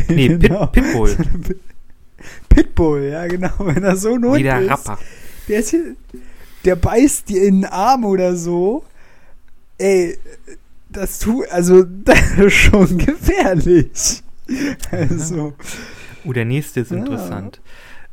[0.09, 0.67] Nee, Pit, genau.
[0.67, 1.17] Pitbull.
[2.49, 3.51] Pitbull, ja genau.
[3.59, 4.71] Wenn das so ein Hund Wie der ist.
[4.71, 4.99] Rapper.
[5.49, 5.97] Der, ist hier,
[6.65, 8.85] der beißt dir in den Arm oder so.
[9.79, 10.19] Ey,
[10.91, 14.23] das tut, also, das ist schon gefährlich.
[14.91, 15.55] Also,
[16.25, 16.97] Oh, der nächste ist Ja.
[16.99, 17.61] interessant.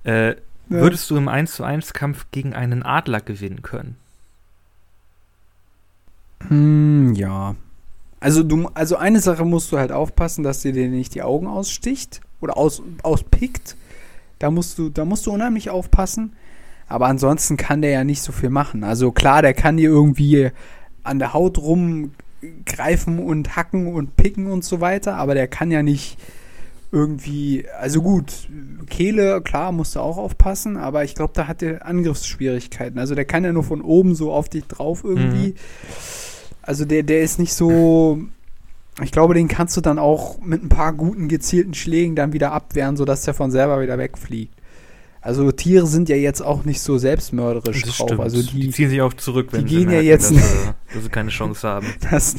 [0.03, 0.35] Äh.
[0.67, 3.97] Würdest du im 1 zu 1 Kampf gegen einen Adler gewinnen können?
[6.49, 7.55] Hm, ja.
[8.19, 11.47] Also, du, also eine Sache musst du halt aufpassen, dass dir dir nicht die Augen
[11.47, 13.75] aussticht oder aus, auspickt.
[14.39, 16.33] Da musst du, da musst du unheimlich aufpassen.
[16.87, 18.83] Aber ansonsten kann der ja nicht so viel machen.
[18.83, 20.51] Also klar, der kann dir irgendwie
[21.03, 25.83] an der Haut rumgreifen und hacken und picken und so weiter, aber der kann ja
[25.83, 26.17] nicht
[26.91, 28.47] irgendwie, also gut,
[28.87, 32.99] Kehle, klar, musst du auch aufpassen, aber ich glaube, da hat der Angriffsschwierigkeiten.
[32.99, 35.55] Also der kann ja nur von oben so auf dich drauf irgendwie.
[36.65, 38.19] Also der, der ist nicht so.
[39.03, 42.53] Ich glaube, den kannst du dann auch mit ein paar guten gezielten Schlägen dann wieder
[42.53, 44.55] abwehren, sodass der von selber wieder wegfliegt.
[45.25, 48.19] Also Tiere sind ja jetzt auch nicht so selbstmörderisch drauf.
[48.19, 50.75] Also die, die ziehen sich auch zurück, wenn die sie gehen ja merken, jetzt dass,
[50.93, 51.87] dass sie keine Chance haben.
[52.11, 52.35] Das,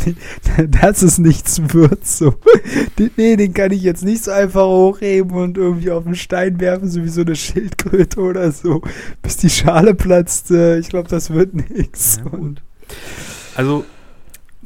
[0.68, 2.36] das ist nichts wird so.
[3.16, 6.88] Nee, den kann ich jetzt nicht so einfach hochheben und irgendwie auf den Stein werfen,
[6.88, 8.82] so wie so eine Schildkröte oder so,
[9.20, 10.52] bis die Schale platzt.
[10.52, 12.20] Ich glaube, das wird nichts.
[12.24, 12.38] Ja,
[13.56, 13.84] also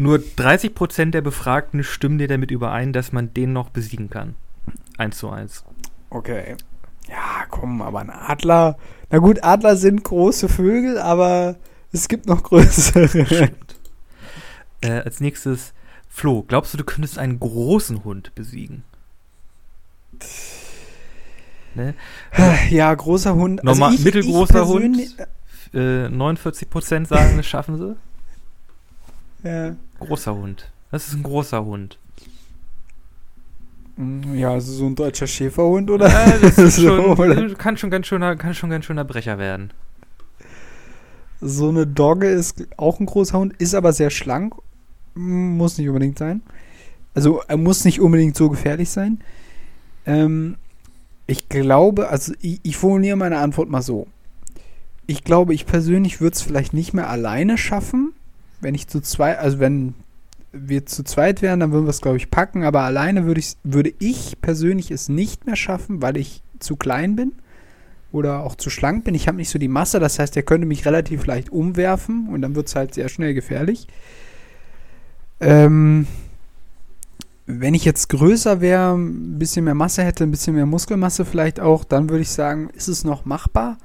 [0.01, 4.35] nur 30% der Befragten stimmen dir damit überein, dass man den noch besiegen kann.
[4.97, 5.63] Eins zu eins.
[6.09, 6.57] Okay.
[7.07, 8.79] Ja, komm, aber ein Adler.
[9.11, 11.57] Na gut, Adler sind große Vögel, aber
[11.93, 13.51] es gibt noch größere.
[14.83, 15.75] Äh, als nächstes,
[16.09, 18.85] Flo, glaubst du, du könntest einen großen Hund besiegen?
[21.75, 21.95] Ne?
[22.71, 23.61] Ja, großer Hund.
[23.61, 25.17] Also Normal, ich, mittelgroßer ich Hund.
[25.75, 27.97] Äh, 49% sagen, das schaffen sie.
[29.43, 29.77] Ja.
[29.99, 30.71] Großer Hund.
[30.91, 31.99] Das ist ein großer Hund.
[33.97, 36.09] Hm, ja, also so ein deutscher Schäferhund oder?
[36.09, 37.55] Ja, das ist so, schon, oder?
[37.55, 39.73] Kann, schon ganz schöner, kann schon ganz schöner Brecher werden.
[41.41, 44.55] So eine Dogge ist auch ein großer Hund, ist aber sehr schlank.
[45.15, 46.43] Muss nicht unbedingt sein.
[47.15, 49.21] Also er muss nicht unbedingt so gefährlich sein.
[50.07, 50.57] Ähm,
[51.27, 54.07] ich glaube, also ich, ich formuliere meine Antwort mal so.
[55.07, 58.13] Ich glaube, ich persönlich würde es vielleicht nicht mehr alleine schaffen,
[58.61, 59.95] wenn ich zu zwei, also wenn
[60.53, 62.65] wir zu zweit wären, dann würden wir es, glaube ich, packen.
[62.65, 67.17] Aber alleine würde ich, würde ich persönlich es nicht mehr schaffen, weil ich zu klein
[67.17, 67.33] bin
[68.13, 69.15] oder auch zu schlank bin.
[69.15, 72.43] Ich habe nicht so die Masse, das heißt, er könnte mich relativ leicht umwerfen und
[72.43, 73.87] dann wird es halt sehr schnell gefährlich.
[75.39, 76.07] Ähm,
[77.47, 81.61] wenn ich jetzt größer wäre, ein bisschen mehr Masse hätte, ein bisschen mehr Muskelmasse vielleicht
[81.61, 83.79] auch, dann würde ich sagen, ist es noch machbar.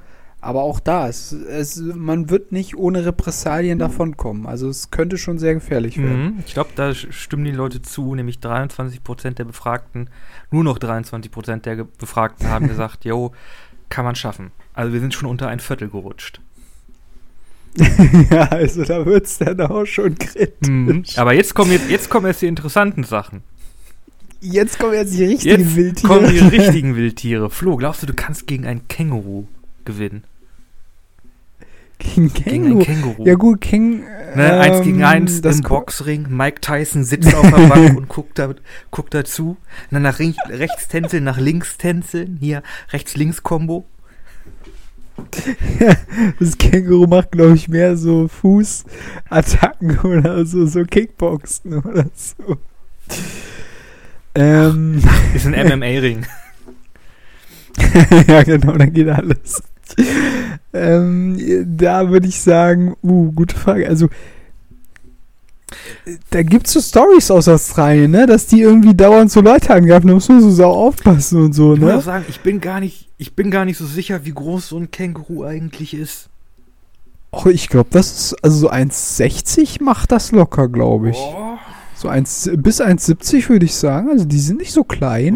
[0.46, 4.46] Aber auch da, es, es, man wird nicht ohne Repressalien davon kommen.
[4.46, 6.24] Also es könnte schon sehr gefährlich werden.
[6.24, 6.44] Mhm.
[6.46, 10.10] Ich glaube, da stimmen die Leute zu, nämlich 23% der Befragten,
[10.52, 13.32] nur noch 23% der Befragten haben gesagt, jo,
[13.90, 14.52] kann man schaffen.
[14.76, 16.42] Also wir sind schon unter ein Viertel gerutscht.
[18.30, 20.70] ja, also da wird es dann auch schon kritisch.
[20.70, 21.04] Mhm.
[21.16, 23.42] Aber jetzt kommen, jetzt, jetzt kommen erst die interessanten Sachen.
[24.42, 26.08] Jetzt kommen jetzt die richtigen jetzt Wildtiere.
[26.08, 27.50] kommen die richtigen Wildtiere.
[27.50, 29.48] Flo, glaubst du, du kannst gegen ein Känguru
[29.86, 30.24] gewinnen?
[31.98, 32.80] Gegen, Känguru.
[32.80, 33.26] gegen Känguru.
[33.26, 34.00] Ja gut, Käng.
[34.36, 36.28] Ne, ähm, eins gegen eins im Boxring.
[36.30, 38.54] Mike Tyson sitzt auf der Bank und guckt, da,
[38.92, 39.50] guckt dazu.
[39.50, 39.58] Und
[39.92, 42.38] dann nach rechts tänzeln, nach links tänzeln.
[42.40, 43.86] Hier rechts-links-Kombo.
[46.40, 52.58] das Känguru macht, glaube ich, mehr so Fußattacken oder so, so Kickboxen oder so.
[54.36, 55.02] Ähm.
[55.34, 56.26] Ist ein MMA-Ring.
[58.28, 59.64] ja, genau, dann geht alles.
[60.74, 63.88] ähm, da würde ich sagen, uh, gute Frage.
[63.88, 64.10] Also,
[66.30, 68.26] da gibt es so Stories aus Australien, ne?
[68.26, 71.74] Dass die irgendwie dauernd so Leute angreifen, da muss man so sau aufpassen und so,
[71.74, 71.90] ich ne?
[71.90, 74.70] Ich muss sagen, ich bin gar nicht, ich bin gar nicht so sicher, wie groß
[74.70, 76.30] so ein Känguru eigentlich ist.
[77.32, 81.18] Oh, ich glaube, das ist, also so 1,60 macht das locker, glaube ich.
[81.18, 81.58] Oh.
[82.06, 84.12] So 1, bis 1,70 würde ich sagen.
[84.12, 85.36] Also die sind nicht so klein.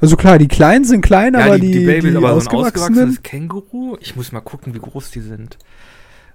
[0.00, 2.50] also klar, die Kleinen sind klein, ja, aber die, die, die, Babys, die aber so
[2.50, 3.96] ein ausgewachsenes Känguru.
[4.00, 5.58] Ich muss mal gucken, wie groß die sind.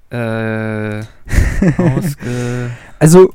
[0.09, 0.99] Äh,
[1.77, 3.33] ausge also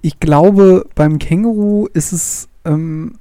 [0.00, 3.18] ich glaube, beim Känguru ist es ähm,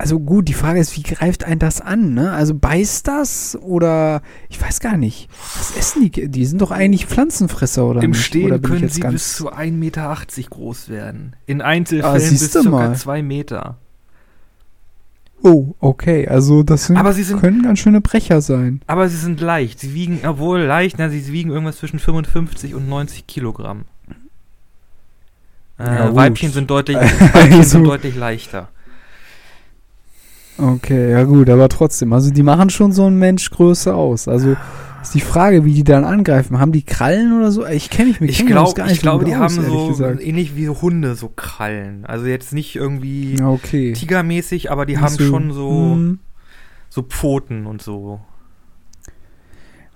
[0.00, 2.14] also gut, die Frage ist, wie greift ein das an?
[2.14, 2.30] Ne?
[2.30, 5.28] Also beißt das oder ich weiß gar nicht.
[5.56, 6.28] Was essen die?
[6.28, 8.24] Die sind doch eigentlich Pflanzenfresser oder Im nicht?
[8.24, 10.16] Stehen oder können sie bis zu 1,80 Meter
[10.50, 11.34] groß werden.
[11.46, 13.76] In Einzelfällen ah, bis zu 2 Meter.
[15.42, 16.28] Oh, okay.
[16.28, 18.80] Also das sind, sind, können ganz schöne Brecher sein.
[18.86, 19.80] Aber sie sind leicht.
[19.80, 23.84] Sie wiegen, obwohl leicht, na, sie wiegen irgendwas zwischen 55 und 90 Kilogramm.
[25.78, 28.68] Äh, ja, Weibchen sind deutlich, Weibchen also, sind deutlich leichter.
[30.58, 34.26] Okay, ja gut, aber trotzdem, also die machen schon so einen Menschgröße aus.
[34.26, 34.56] Also
[35.02, 36.58] ist die Frage, wie die dann angreifen.
[36.58, 37.64] Haben die Krallen oder so?
[37.64, 40.20] Ich kenne mich mit Ich glaube, ich glaube, die aus, haben so gesagt.
[40.20, 42.04] ähnlich wie Hunde so Krallen.
[42.04, 43.92] Also jetzt nicht irgendwie okay.
[43.92, 46.18] tigermäßig, aber die nicht haben so, schon so hm.
[46.90, 48.20] so Pfoten und so.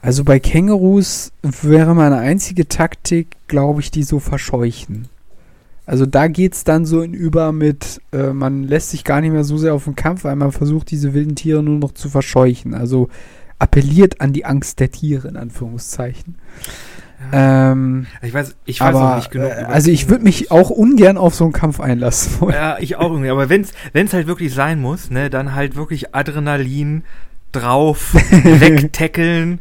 [0.01, 5.09] Also bei Kängurus wäre meine einzige Taktik, glaube ich, die so verscheuchen.
[5.85, 9.33] Also da geht es dann so in über mit, äh, man lässt sich gar nicht
[9.33, 12.09] mehr so sehr auf den Kampf, weil man versucht, diese wilden Tiere nur noch zu
[12.09, 12.75] verscheuchen.
[12.75, 13.09] Also
[13.59, 16.37] appelliert an die Angst der Tiere, in Anführungszeichen.
[17.33, 17.73] Ja.
[17.73, 19.51] Ähm, ich weiß, ich weiß aber, auch nicht genug.
[19.51, 22.55] Äh, also ich würde mich auch ungern auf so einen Kampf einlassen wollen.
[22.55, 23.31] Ja, ich auch irgendwie.
[23.31, 27.05] Aber wenn es halt wirklich sein muss, ne, dann halt wirklich Adrenalin
[27.53, 29.61] drauf, wegtackeln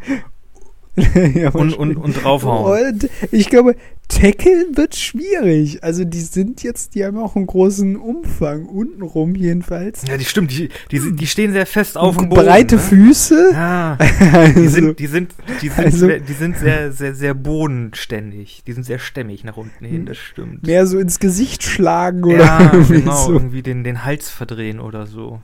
[1.36, 2.94] ja, und, und, und draufhauen.
[2.94, 3.76] Und ich glaube,
[4.08, 5.84] tackeln wird schwierig.
[5.84, 10.04] Also die sind jetzt, die haben auch einen großen Umfang, untenrum jedenfalls.
[10.08, 12.46] Ja, die stimmt, die, die, die stehen sehr fest auf dem Boden.
[12.46, 12.82] Breite ne?
[12.82, 13.52] Füße.
[13.54, 13.98] Ja,
[14.34, 18.64] also, die sind, die sind, die sind, Also- sehr, die sind sehr, sehr, sehr bodenständig.
[18.68, 20.66] Die sind sehr stämmig nach unten hin, das stimmt.
[20.66, 23.34] mehr so ins Gesicht schlagen oder Ja, irgendwie genau, so.
[23.34, 25.42] irgendwie den, den Hals verdrehen oder so.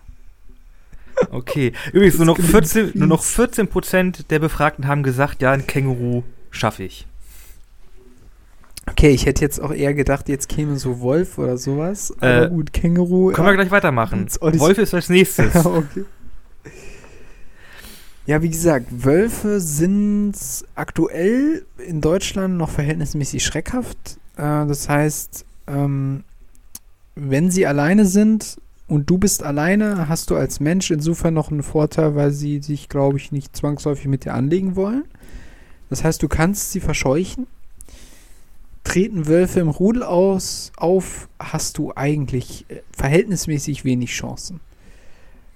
[1.31, 1.73] Okay.
[1.93, 3.35] Übrigens, nur noch, Das 14, klingt nur noch fies.
[3.35, 7.07] 14 Prozent der Befragten haben gesagt, ja, ein Känguru schaffe ich.
[8.89, 12.13] Okay, ich hätte jetzt auch eher gedacht, jetzt käme so Wolf oder sowas.
[12.19, 13.31] Aber Äh, gut, Känguru.
[13.33, 14.27] Können wir gleich weitermachen.
[14.39, 15.53] Wolf ist als nächstes.
[15.53, 16.05] Ja, okay.
[18.25, 20.35] Ja, wie gesagt, Wölfe sind
[20.75, 23.97] aktuell in Deutschland noch verhältnismäßig schreckhaft.
[24.35, 26.23] Äh, das heißt, ähm,
[27.15, 31.63] wenn sie alleine sind und du bist alleine, hast du als Mensch insofern noch einen
[31.63, 35.03] Vorteil, weil sie sich, glaube ich, nicht zwangsläufig mit dir anlegen wollen.
[35.89, 37.47] Das heißt, du kannst sie verscheuchen.
[38.85, 44.61] Treten Wölfe im Rudel aus, auf, hast du eigentlich äh, verhältnismäßig wenig Chancen.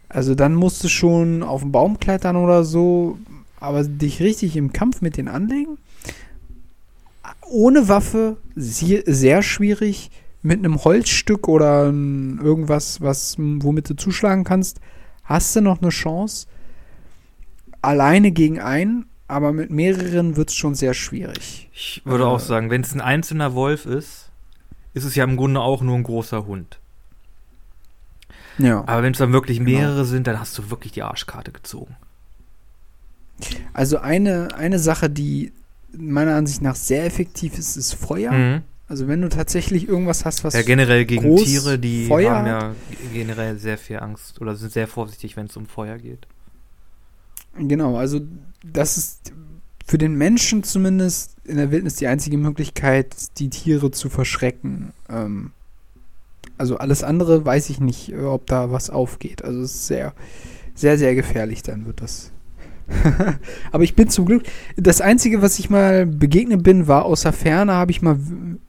[0.10, 3.18] Also dann musst du schon auf den Baum klettern oder so,
[3.62, 5.78] aber dich richtig im Kampf mit denen anlegen.
[7.50, 10.12] Ohne Waffe sehr, sehr schwierig.
[10.44, 14.80] Mit einem Holzstück oder irgendwas, was, womit du zuschlagen kannst,
[15.24, 16.48] hast du noch eine Chance.
[17.82, 21.70] Alleine gegen einen, aber mit mehreren wird es schon sehr schwierig.
[21.74, 24.30] Ich würde Äh, auch sagen, wenn es ein einzelner Wolf ist,
[24.94, 26.80] ist es ja im Grunde auch nur ein großer Hund.
[28.58, 28.80] Ja.
[28.88, 29.70] Aber wenn es dann wirklich Genau.
[29.72, 31.96] mehrere sind, dann hast du wirklich die Arschkarte gezogen.
[33.74, 35.52] Also eine, eine Sache, die
[35.98, 38.32] meiner Ansicht nach sehr effektiv ist, ist Feuer.
[38.32, 38.62] Mhm.
[38.92, 42.46] Also wenn du tatsächlich irgendwas hast, was Ja, generell gegen groß Tiere, die Feuer haben
[42.46, 42.76] ja
[43.14, 46.28] generell sehr viel Angst oder sind sehr vorsichtig, wenn es um Feuer geht.
[47.58, 48.20] Genau, also
[48.66, 49.32] das ist
[49.88, 54.92] für den Menschen zumindest in der Wildnis die einzige Möglichkeit, die Tiere zu verschrecken.
[55.08, 55.54] Ähm,
[56.58, 59.42] also alles andere weiß ich nicht, ob da was aufgeht.
[59.42, 60.14] Also es ist sehr,
[60.76, 62.34] sehr, sehr gefährlich, dann wird das.
[63.72, 64.44] Aber ich bin zum Glück,
[64.78, 68.18] das Einzige, was ich mal begegnet bin, war aus der Ferne, habe ich mal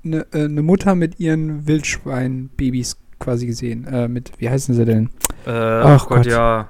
[0.04, 3.86] eine ne Mutter mit ihren Wildschweinbabys quasi gesehen.
[3.86, 5.10] Äh, mit, wie heißen sie denn?
[5.46, 6.26] Äh, Ach ach Gott, Gott.
[6.26, 6.68] ja.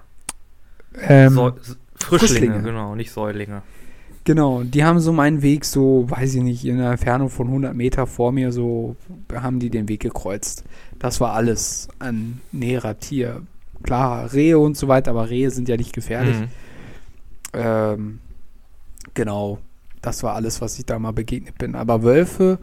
[1.09, 1.52] Ähm, Säu-
[1.94, 2.62] Frischlinge, Frischlinge.
[2.62, 3.62] genau, nicht Säulinge.
[4.24, 7.74] Genau, die haben so meinen Weg so, weiß ich nicht, in einer Entfernung von 100
[7.74, 8.94] Meter vor mir so,
[9.35, 10.64] haben die den Weg gekreuzt.
[10.98, 13.42] Das war alles an näherer Tier.
[13.83, 16.38] Klar, Rehe und so weiter, aber Rehe sind ja nicht gefährlich.
[16.38, 16.48] Mhm.
[17.53, 18.21] Ähm,
[19.15, 19.59] genau,
[20.01, 21.75] das war alles, was ich da mal begegnet bin.
[21.75, 22.59] Aber Wölfe,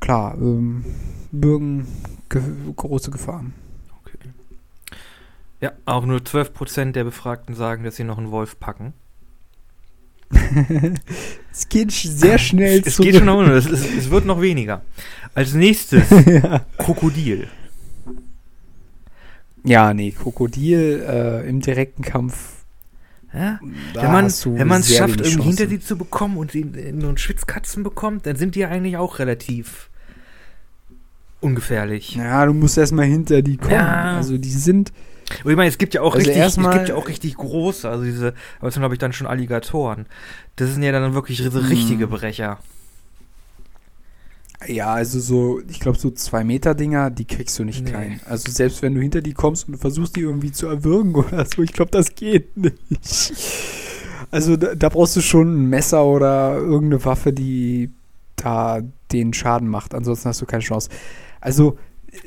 [0.00, 0.84] klar, ähm,
[1.32, 1.86] bürgen
[2.28, 2.42] ge
[2.76, 3.52] große Gefahren.
[4.04, 4.18] Okay.
[5.60, 8.92] Ja, auch nur 12% der Befragten sagen, dass sie noch einen Wolf packen.
[11.50, 13.12] es geht sehr schnell Es zurück.
[13.12, 14.82] geht schon es, es, es wird noch weniger.
[15.34, 16.66] Als nächstes ja.
[16.76, 17.48] Krokodil.
[19.64, 22.57] ja, nee, Krokodil äh, im direkten Kampf.
[23.32, 23.60] Ja?
[23.94, 24.10] wenn
[24.68, 27.82] man es schafft, irgendwie hinter sie zu bekommen und sie in, in so einen Schwitzkatzen
[27.82, 29.90] bekommt, dann sind die ja eigentlich auch relativ
[31.40, 32.14] ungefährlich.
[32.14, 33.72] Ja, du musst erstmal hinter die kommen.
[33.72, 34.16] Ja.
[34.16, 34.92] Also die sind.
[35.44, 37.88] Und ich meine, es gibt ja auch Also richtig, es gibt ja auch richtig große,
[37.88, 40.06] also diese, aber das sind glaube ich dann schon Alligatoren.
[40.56, 42.10] Das sind ja dann wirklich so richtige Hm.
[42.10, 42.58] Brecher.
[44.66, 47.90] Ja, also so, ich glaube, so zwei Meter Dinger, die kriegst du nicht Nee.
[47.90, 48.20] klein.
[48.24, 51.46] Also selbst wenn du hinter die kommst und du versuchst, die irgendwie zu erwürgen oder
[51.46, 53.32] so, ich glaube, das geht nicht.
[54.30, 57.90] Also da, da brauchst du schon ein Messer oder irgendeine Waffe, die
[58.36, 58.80] da
[59.12, 59.94] den Schaden macht.
[59.94, 60.90] Ansonsten hast du keine Chance.
[61.40, 61.78] Also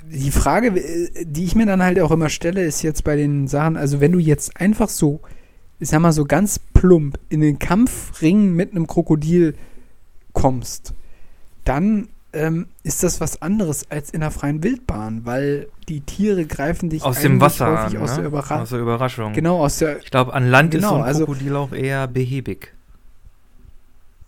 [0.09, 3.47] die Frage, äh, die ich mir dann halt auch immer stelle, ist jetzt bei den
[3.47, 5.19] Sachen, also wenn du jetzt einfach so,
[5.79, 9.55] ich sag mal so ganz plump in den Kampfring mit einem Krokodil
[10.33, 10.93] kommst,
[11.65, 16.89] dann ähm, ist das was anderes als in der freien Wildbahn, weil die Tiere greifen
[16.89, 18.15] dich Aus dem Wasser an, häufig aus ne?
[18.17, 18.57] der Überraschung.
[18.61, 19.33] aus der Überraschung.
[19.33, 19.99] Genau, aus der.
[19.99, 22.73] Ich glaube, an Land ist Genau, so ein also- Krokodil auch eher behäbig.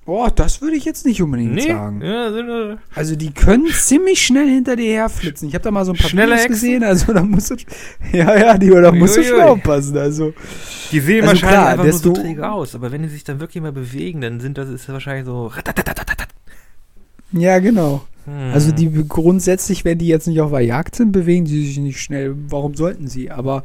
[0.05, 2.01] Boah, das würde ich jetzt nicht unbedingt sagen.
[2.01, 5.47] Ja, sind, äh, Also die können ziemlich schnell hinter dir herflitzen.
[5.47, 7.55] Ich habe da mal so ein paar Videos gesehen, also da musst du,
[8.11, 9.97] ja, ja, die, da musst du schon aufpassen.
[9.97, 10.33] Also
[10.91, 13.39] die sehen Also wahrscheinlich klar, einfach nur so träge aus, aber wenn die sich dann
[13.39, 15.49] wirklich mal bewegen, dann sind das ist das wahrscheinlich so.
[17.34, 18.02] Ja, genau.
[18.26, 18.54] Hm.
[18.54, 22.00] Also die grundsätzlich, wenn die jetzt nicht auf der Jagd sind, bewegen die sich nicht
[22.00, 22.36] schnell.
[22.48, 23.30] Warum sollten sie?
[23.32, 23.63] Aber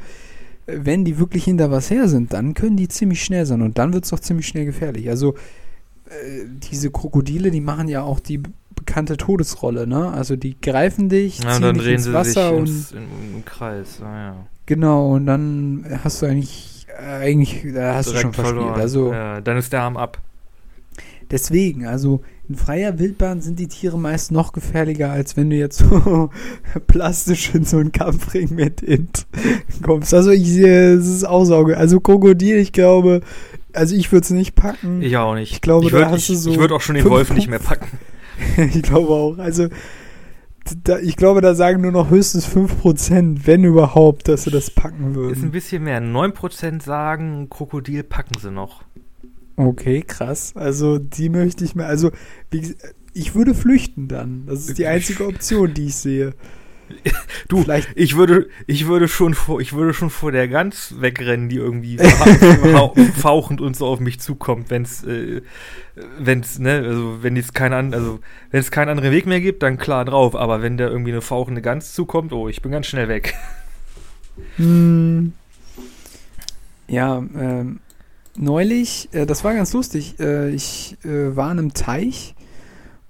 [0.66, 3.78] äh, wenn die wirklich hinter was her sind, dann können die ziemlich schnell sein und
[3.78, 5.08] dann wird es doch ziemlich schnell gefährlich.
[5.08, 5.34] Also
[6.06, 10.10] äh, diese Krokodile, die machen ja auch die be- bekannte Todesrolle, ne?
[10.12, 12.66] Also die greifen dich, Ja, und ziehen dann dich drehen ins sie Wasser sich und
[12.68, 12.98] ins, in,
[13.36, 14.00] im Kreis.
[14.02, 14.36] Ah, ja.
[14.66, 18.56] genau und dann hast du eigentlich äh, eigentlich da hast du schon Direkt verspielt.
[18.60, 18.80] verloren.
[18.80, 20.18] Also ja, dann ist der Arm ab.
[21.30, 25.78] Deswegen, also in freier Wildbahn sind die Tiere meist noch gefährlicher, als wenn du jetzt
[25.78, 26.30] so
[26.86, 29.26] plastisch in so einen Kampfring mit Int
[29.82, 30.14] kommst.
[30.14, 31.76] Also ich sehe, es ist Aussauge.
[31.76, 33.20] Also Krokodil, ich glaube,
[33.74, 35.02] also ich würde es nicht packen.
[35.02, 35.52] Ich auch nicht.
[35.52, 37.58] Ich glaube, ich würd, hast ich, so Ich würde auch schon den Wolf nicht mehr
[37.58, 37.98] packen.
[38.56, 39.38] ich glaube auch.
[39.38, 39.68] Also
[40.84, 44.96] da, ich glaube, da sagen nur noch höchstens 5%, wenn überhaupt, dass sie das packen
[44.96, 45.50] Ist ein würden.
[45.50, 46.00] bisschen mehr.
[46.00, 48.82] 9% sagen, Krokodil packen sie noch.
[49.58, 50.52] Okay, krass.
[50.54, 52.12] Also die möchte ich mir, also
[52.50, 52.76] wie,
[53.12, 54.44] ich würde flüchten dann.
[54.46, 56.32] Das ist die einzige Option, die ich sehe.
[57.48, 61.48] Du, Vielleicht- ich würde, ich würde schon vor, ich würde schon vor der Gans wegrennen,
[61.48, 65.42] die irgendwie fa- fauchend und so auf mich zukommt, wenn's, äh,
[66.18, 68.20] wenn's, ne, also wenn jetzt kein an, also
[68.52, 70.34] wenn es keinen anderen Weg mehr gibt, dann klar drauf.
[70.36, 73.34] Aber wenn da irgendwie eine fauchende Gans zukommt, oh, ich bin ganz schnell weg.
[74.56, 75.32] Hm.
[76.86, 77.80] Ja, ähm,
[78.38, 80.18] neulich, äh, das war ganz lustig.
[80.20, 82.34] Äh, ich äh, war in einem Teich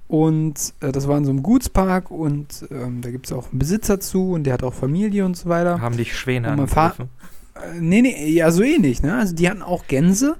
[0.07, 3.59] und äh, das war in so einem Gutspark und ähm, da gibt es auch einen
[3.59, 5.81] Besitzer zu und der hat auch Familie und so weiter.
[5.81, 7.09] Haben dich Schwäne angegriffen.
[7.55, 9.14] Äh, nee, nee, ja, so ähnlich, ne?
[9.16, 10.37] Also die hatten auch Gänse,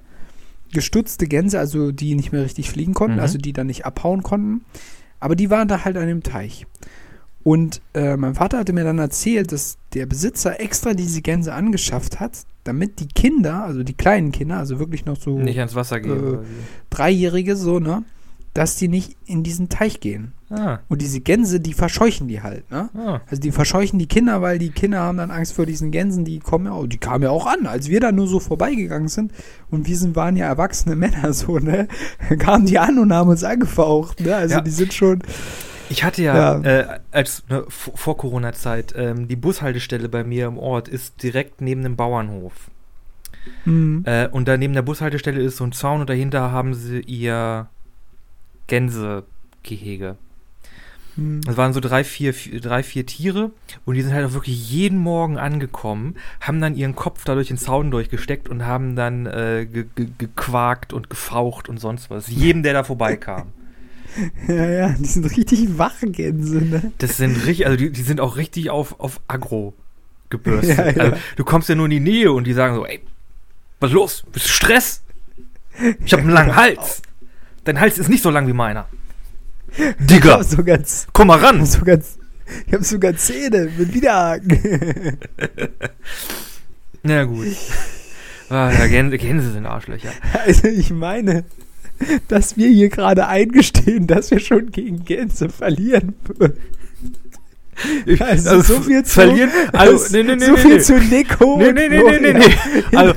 [0.73, 3.23] gestutzte Gänse, also die nicht mehr richtig fliegen konnten, Mhm.
[3.23, 4.65] also die dann nicht abhauen konnten.
[5.21, 6.67] Aber die waren da halt an dem Teich.
[7.45, 12.21] Und äh, mein Vater hatte mir dann erzählt, dass der Besitzer extra diese Gänse angeschafft
[12.21, 12.33] hat,
[12.65, 16.35] damit die Kinder, also die kleinen Kinder, also wirklich noch so Nicht ans Wasser gehen.
[16.35, 16.39] äh?
[16.91, 18.05] Dreijährige, so, ne?
[18.55, 20.33] Dass die nicht in diesen Teich gehen.
[20.51, 22.89] Ah, Und diese Gänse, die verscheuchen die halt, ne?
[22.95, 23.21] ah.
[23.31, 26.39] Also die verscheuchen die Kinder, weil die Kinder haben dann Angst vor diesen Gänsen, die
[26.39, 29.33] kommen ja auch, die kamen ja auch an, als wir da nur so vorbeigegangen sind
[29.71, 31.87] und wir sind, waren ja erwachsene Männer so, ne?
[32.39, 34.35] Kamen die an und haben uns angefaucht, ne?
[34.37, 34.61] Also Ja.
[34.63, 35.23] die sind schon,
[35.91, 36.61] Ich hatte ja, Ja.
[36.63, 41.83] Äh, als ne, vor Corona-Zeit, ähm, die Bushaltestelle bei mir im Ort ist direkt neben
[41.83, 42.71] dem Bauernhof.
[43.65, 47.01] hm, Äh, und da neben der Bushaltestelle ist so ein Zaun und dahinter haben sie
[47.01, 47.69] ihr
[48.67, 50.17] Gänsegehege.
[51.15, 51.41] hm.
[51.49, 53.51] Es waren so drei vier, vier, drei, vier Tiere
[53.85, 57.49] und die sind halt auch wirklich jeden Morgen angekommen, haben dann ihren Kopf da durch
[57.49, 62.29] den Zaun durchgesteckt und haben dann äh, ge ge gequakt und gefaucht und sonst was.
[62.29, 63.53] Jedem, der da vorbeikam.
[64.49, 66.93] ja, ja, die sind richtig wache Gänse, ne?
[66.99, 69.75] Das sind richtig, also die, die sind auch richtig auf, auf Agro
[70.31, 70.79] gebürstet.
[70.79, 71.03] Ja, ja.
[71.05, 73.01] Also, du kommst ja nur in die Nähe und die sagen so, ey,
[73.81, 74.25] was ist los?
[74.33, 75.03] Bist du Stress?
[76.05, 77.03] Ich habe einen langen Hals.
[77.65, 78.87] Dein Hals ist nicht so lang wie meiner.
[79.99, 81.67] Digga, hab so ganz, komm mal hab ran.
[81.67, 82.19] so ganz,
[82.67, 85.19] ich hab sogar Zähne mit Widerhaken.
[87.03, 87.49] Na gut.
[88.49, 90.11] Ah, ja, Gänse, Gänse sind Arschlöcher.
[90.47, 91.45] Also ich meine,
[92.29, 96.59] dass wir hier gerade eingestehen, dass wir schon gegen Gänse verlieren würden.
[98.19, 99.51] Also, so viel zu, verlieren.
[99.73, 100.81] Also, nee, nee, nee, so nee, viel nee.
[100.81, 101.59] zu Nico.
[101.59, 102.33] Nee, nee, nee, nee, nee,
[102.91, 102.97] nee.
[102.97, 103.13] Also,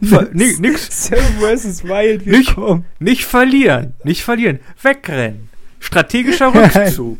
[0.00, 1.82] ver, nix, Seven vs.
[1.84, 2.84] Wild, Nicht- kommen.
[3.00, 3.94] nicht verlieren.
[4.04, 4.60] Nicht verlieren.
[4.82, 5.48] Wegrennen.
[5.80, 7.18] Strategischer Rückzug.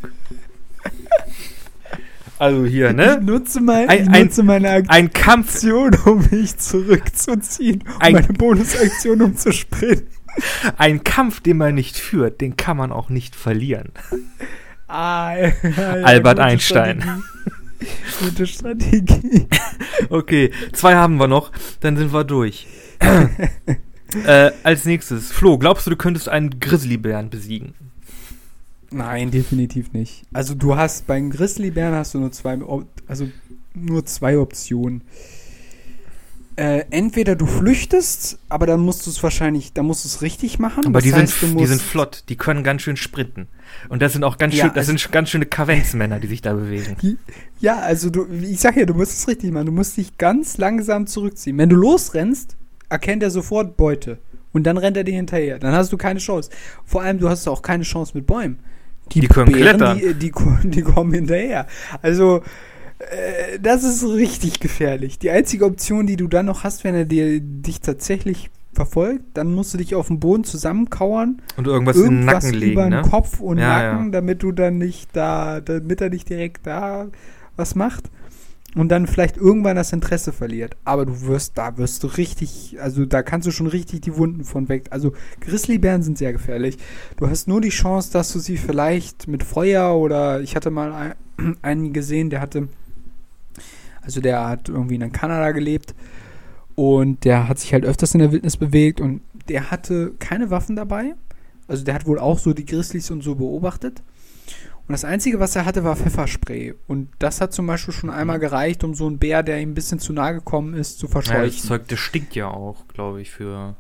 [2.39, 3.21] Also hier, Ich ne?
[3.25, 7.83] nutze, mein, Ein- ich nutze meine Ein Kampf, Aktion, um mich zurückzuziehen.
[7.83, 10.07] Um Ein- meine Bonusaktion, um zu sprinten.
[10.79, 13.93] ein Kampf, den man nicht führt, den kann man auch nicht verlieren.
[14.87, 17.01] Ah, ja, ja, Albert Einstein.
[17.01, 17.23] Strategie.
[18.21, 19.47] Gute Strategie.
[20.11, 22.67] Okay, zwei haben wir noch, dann sind wir durch.
[24.25, 27.75] äh, als nächstes, Flo, glaubst du, du könntest einen Grizzlybären besiegen?
[28.91, 30.25] Nein, definitiv nicht.
[30.33, 32.59] Also du hast beim Grizzlybären hast du nur zwei,
[33.07, 33.29] also
[33.75, 35.03] nur zwei Optionen.
[36.59, 40.59] Äh, entweder du flüchtest, aber dann musst du es wahrscheinlich, dann musst du es richtig
[40.59, 40.85] machen.
[40.87, 43.47] Aber Das die, heißt, sind, die sind flott, die können ganz schön sprinten.
[43.89, 46.43] Und das sind auch ganz Ja, schön, das also- sind ganz schöne Kavenzmänner, die sich
[46.43, 47.19] da bewegen.
[47.61, 49.67] Ja, also du, ich sag ja, du musst es richtig machen.
[49.67, 51.57] Du musst dich ganz langsam zurückziehen.
[51.59, 52.57] Wenn du losrennst,
[52.89, 54.19] erkennt er sofort Beute.
[54.53, 55.61] Und dann rennt er dir hinterher.
[55.61, 56.51] Dann hast du keine Chance.
[56.85, 58.59] Vor allem, du hast auch keine Chance mit Bäumen.
[59.13, 59.99] Die können Bären, klettern.
[59.99, 60.33] Die, die,
[60.71, 61.69] die kommen hinterher.
[62.03, 62.43] Also,
[62.99, 65.19] äh, das ist richtig gefährlich.
[65.19, 69.55] Die einzige Option, die du dann noch hast, wenn er dir, dich tatsächlich verfolgt, dann
[69.55, 72.91] musst du dich auf den Boden zusammenkauern, Und irgendwas, in den irgendwas Nacken über legen,
[72.91, 73.03] den ne?
[73.03, 74.11] Kopf und Ja, Nacken, ja.
[74.13, 77.09] damit du dann nicht da, damit er nicht direkt da
[77.57, 78.11] was macht
[78.77, 80.77] und dann vielleicht irgendwann das Interesse verliert.
[80.85, 84.45] Aber du wirst, da wirst du richtig, also da kannst du schon richtig die Wunden
[84.45, 84.87] von weg.
[84.91, 86.77] Also Grizzlybären sind sehr gefährlich.
[87.17, 90.93] Du hast nur die Chance, dass du sie vielleicht mit Feuer oder ich hatte mal
[91.39, 92.69] ein, einen gesehen, der hatte,
[94.03, 95.95] also der hat irgendwie in Kanada gelebt
[96.75, 100.77] und der hat sich halt öfters in der Wildnis bewegt und der hatte keine Waffen
[100.77, 101.15] dabei.
[101.67, 104.03] Also der hat wohl auch so die Grizzlies und so beobachtet.
[104.87, 106.75] Und das Einzige, was er hatte, war Pfefferspray.
[106.87, 109.75] Und das hat zum Beispiel schon einmal gereicht, um so einen Bär, der ihm ein
[109.75, 111.63] bisschen zu nahe gekommen ist, zu Ja, das verscheuchen.
[111.63, 113.77] Zeug, das stinkt ja auch, glaube ich, für.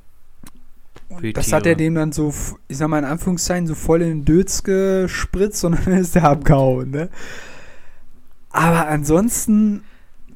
[1.09, 1.77] für die Das hat er Tiere.
[1.77, 2.35] dem dann so,
[2.69, 6.25] ich sag mal in Anführungszeichen, so voll in den Dötz gespritzt und dann ist der
[6.25, 7.09] abgehauen, ne?
[8.51, 9.83] Aber ansonsten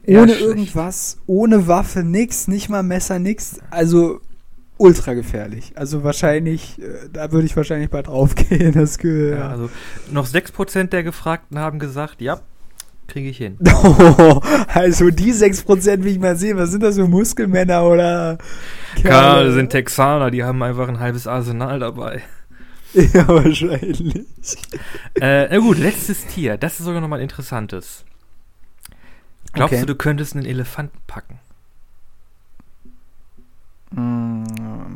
[0.06, 0.40] ohne schlecht.
[0.40, 3.58] irgendwas, ohne Waffe, nix, nicht mal Messer, nix.
[3.70, 4.20] Also
[4.78, 5.72] ultra gefährlich.
[5.76, 8.72] Also wahrscheinlich, äh, da würde ich wahrscheinlich bald draufgehen.
[8.82, 9.70] Das Ja, also
[10.10, 12.40] noch 6% der Gefragten haben gesagt, ja,
[13.06, 13.58] kriege ich hin.
[14.68, 16.56] also die 6% will ich mal sehen.
[16.56, 18.38] Was sind das für Muskelmänner oder
[18.96, 22.22] Klar, das sind Texaner, die haben einfach ein halbes Arsenal dabei.
[23.14, 24.26] Ja, wahrscheinlich.
[25.18, 26.58] äh, na gut, letztes Tier.
[26.58, 28.04] Das ist sogar nochmal ein interessantes.
[29.52, 29.80] Glaubst Okay.
[29.82, 31.38] du, du könntest einen Elefanten packen?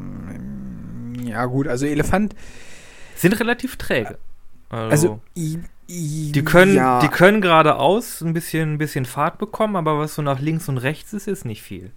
[0.07, 2.35] Mm, Ja, gut, also Elefant,
[3.17, 4.19] Sind relativ träge.
[4.71, 9.99] also i, die können, ja, die können geradeaus ein bisschen, ein bisschen Fahrt bekommen, aber
[9.99, 11.91] was so nach links und rechts ist, ist nicht viel.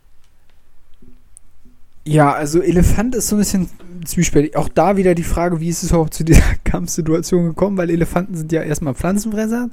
[2.06, 3.70] ja, also Elefant ist so ein bisschen
[4.06, 4.56] zwiespältig.
[4.58, 8.36] Auch da wieder die Frage, wie ist es überhaupt zu dieser Kampfsituation gekommen, weil Elefanten
[8.36, 9.70] sind ja erstmal Pflanzenfresser.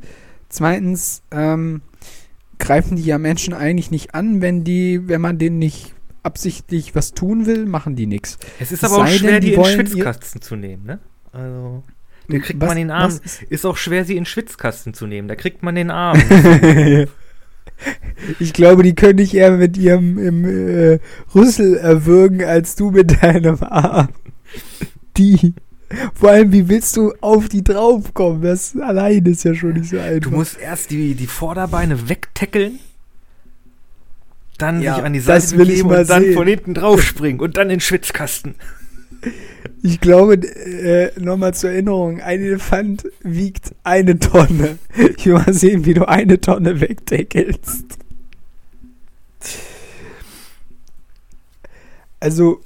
[0.49, 1.81] Zweitens ähm,
[2.59, 7.13] greifen die ja Menschen eigentlich nicht an, wenn die, wenn man denen nicht absichtlich was
[7.13, 8.39] tun will, machen die nichts.
[8.59, 10.99] Es ist aber auch sei denn, schwer, die die in Schwitzkasten zu nehmen, ne?
[11.33, 11.85] Also,
[12.29, 13.11] da kriegt Was- man den Arm.
[13.25, 15.29] ist- Ist auch schwer, sie in Schwitzkasten zu nehmen.
[15.29, 16.21] Da kriegt man den Arm.
[18.41, 20.99] ich glaube, die können dich eher mit ihrem im, äh,
[21.35, 24.09] Rüssel erwürgen, als du mit deinem Arm.
[25.17, 25.55] Die.
[26.15, 28.43] Vor allem, wie willst du auf die draufkommen?
[28.43, 30.31] Das allein ist ja schon nicht so einfach.
[30.31, 32.81] Du musst erst die, die Vorderbeine wegtackeln,
[34.59, 36.35] dann Ja, sich an die Seite begeben und dann sehen.
[36.35, 38.55] von hinten draufspringen und dann in den Schwitzkasten.
[39.83, 44.79] Ich glaube, äh, nochmal zur Erinnerung, ein Elefant wiegt eine Tonne.
[45.17, 47.85] Ich will mal sehen, wie du eine Tonne wegdeckelst.
[52.21, 52.61] Also,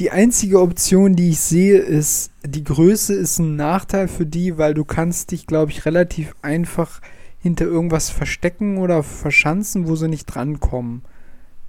[0.00, 4.74] die einzige Option, die ich sehe, ist, die Größe ist ein Nachteil für die, weil
[4.74, 7.00] du kannst dich, glaube ich, relativ einfach
[7.38, 11.02] hinter irgendwas verstecken oder verschanzen, wo sie nicht drankommen.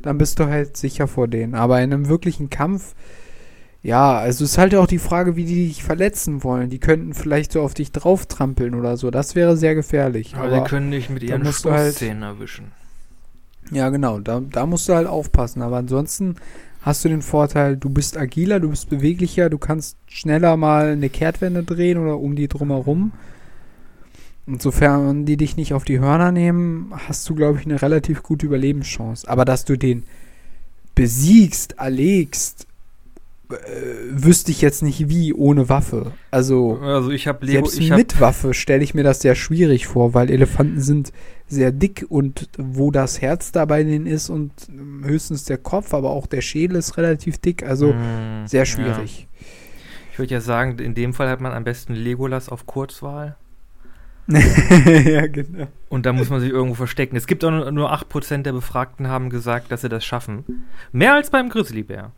[0.01, 1.55] Dann bist du halt sicher vor denen.
[1.55, 2.93] Aber in einem wirklichen Kampf
[3.85, 6.69] ja, also ist halt auch die Frage, wie die dich verletzen wollen.
[6.69, 9.11] Die könnten vielleicht so auf dich drauf trampeln oder so.
[9.11, 10.35] Das wäre sehr gefährlich.
[10.35, 12.71] Aber, Aber, die können dich mit ihren du halt- Stoßzähnen erwischen.
[13.71, 15.61] ja, genau, da, da musst du halt aufpassen.
[15.61, 16.35] Aber ansonsten
[16.83, 21.09] hast du den Vorteil, du bist agiler, du bist beweglicher, du kannst schneller mal eine
[21.09, 23.13] Kehrtwende drehen oder um die drumherum.
[24.45, 28.45] Insofern die dich nicht auf die Hörner nehmen, hast du, glaube ich, eine relativ gute
[28.45, 29.27] Überlebenschance.
[29.29, 30.03] Aber dass du den
[30.93, 32.67] besiegst, erlegst,
[33.49, 33.55] äh,
[34.09, 36.11] wüsste ich jetzt nicht wie ohne Waffe.
[36.31, 39.87] Also Also ich habe Lego, selbst ich mit Waffe stelle ich mir das sehr schwierig
[39.87, 41.13] vor, weil Elefanten sind
[41.53, 45.93] sehr dick und wo das Herz da bei denen ist und ähm, höchstens der Kopf,
[45.93, 48.65] aber auch der Schädel ist relativ dick, also Mm, sehr ja.
[48.65, 49.27] schwierig.
[50.11, 53.35] Ich würde ja sagen, in dem Fall hat man am besten Legolas auf Kurzwahl.
[54.27, 55.67] Ja, genau.
[55.89, 57.15] Und da muss man sich irgendwo verstecken.
[57.15, 60.65] Es gibt auch nur, nur 8% der Befragten haben gesagt, dass sie das schaffen.
[60.91, 62.11] Mehr als beim Grizzlybär.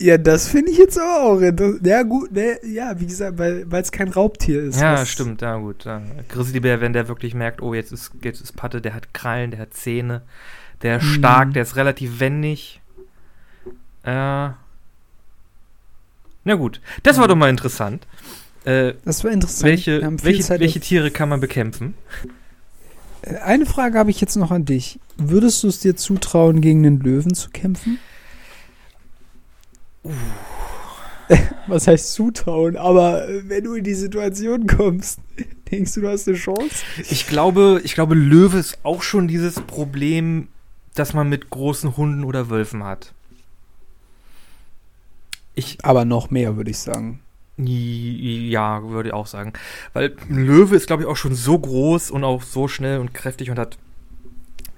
[0.00, 1.40] Ja, das finde ich jetzt aber auch.
[1.82, 4.80] Ja, gut, ne, ja, wie gesagt, weil es kein Raubtier ist.
[4.80, 5.84] Ja, stimmt, ja gut.
[5.84, 6.00] Ja.
[6.28, 9.60] Grizzlybär, wenn der wirklich merkt, oh, jetzt ist, jetzt ist Patte, der hat Krallen, der
[9.60, 10.22] hat Zähne,
[10.80, 11.14] der ist Mhm.
[11.14, 12.80] stark, der ist relativ wendig.
[14.04, 14.48] Äh.
[16.44, 17.28] Na gut, das war Mhm.
[17.28, 18.06] doch mal interessant.
[18.64, 19.64] Äh, Das war interessant.
[19.64, 21.92] welche welche, welche Tiere kann man bekämpfen?
[23.22, 24.98] Äh, Eine Frage habe ich jetzt noch an dich.
[25.18, 27.98] Würdest du es dir zutrauen, gegen einen Löwen zu kämpfen?
[31.66, 32.76] Was heißt zutrauen?
[32.76, 35.20] Aber wenn du in die Situation kommst,
[35.70, 36.82] denkst du, du hast eine Chance?
[37.08, 40.48] Ich glaube, ich glaube, Löwe ist auch schon dieses Problem,
[40.94, 43.12] das man mit großen Hunden oder Wölfen hat.
[45.54, 47.20] Ich, Aber noch mehr, würde ich sagen.
[47.56, 49.52] ja, würde ich auch sagen.
[49.92, 53.12] Weil ein Löwe ist, glaube ich, auch schon so groß und auch so schnell und
[53.14, 53.76] kräftig und hat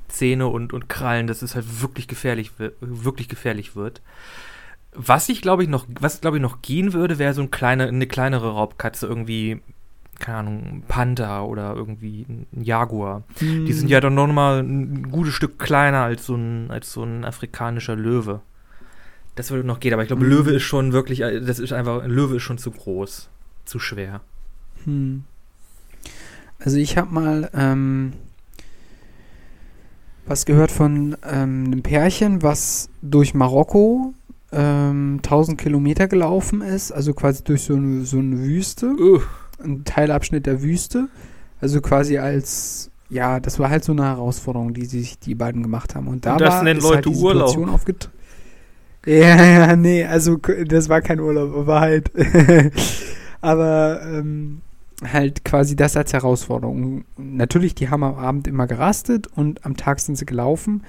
[0.08, 4.02] Zähne und, und Krallen, dass es halt wirklich gefährlich, wi- wirklich gefährlich wird.
[4.94, 7.88] Was ich, glaube ich, noch, was, glaube ich, noch gehen würde, wäre so ein kleine,
[7.88, 9.60] eine kleinere Raubkatze, irgendwie,
[10.18, 13.22] keine Ahnung, ein Panther oder irgendwie ein Jaguar.
[13.40, 17.04] Die sind ja dann noch mal ein gutes Stück kleiner als so ein, als so
[17.04, 18.40] ein afrikanischer Löwe.
[19.34, 20.30] Das würde noch gehen, aber ich glaube, Mhm.
[20.30, 23.30] Löwe ist schon wirklich, äh, das ist einfach, ein Löwe ist schon zu groß,
[23.64, 24.20] zu schwer.
[24.84, 25.24] Hm.
[26.58, 28.12] Also ich habe mal ähm,
[30.26, 34.14] was gehört von ähm, einem Pärchen, was durch Marokko
[34.52, 39.20] ähm, 1000 Kilometer gelaufen ist, also quasi durch so eine, so eine Wüste, Uh,
[39.62, 41.08] ein Teilabschnitt der Wüste.
[41.60, 45.94] Also quasi als, ja, das war halt so eine Herausforderung, die sich die beiden gemacht
[45.94, 46.08] haben.
[46.08, 47.48] Und da Und das war, nennen Leute halt die Urlaub.
[47.48, 48.10] Situation aufget
[49.06, 52.10] Ja, ja, nee, also das war kein Urlaub, war halt.
[53.40, 54.60] aber ähm,
[55.04, 57.04] halt quasi das als Herausforderung.
[57.16, 60.82] Natürlich, die haben am Abend immer gerastet und am Tag sind sie gelaufen.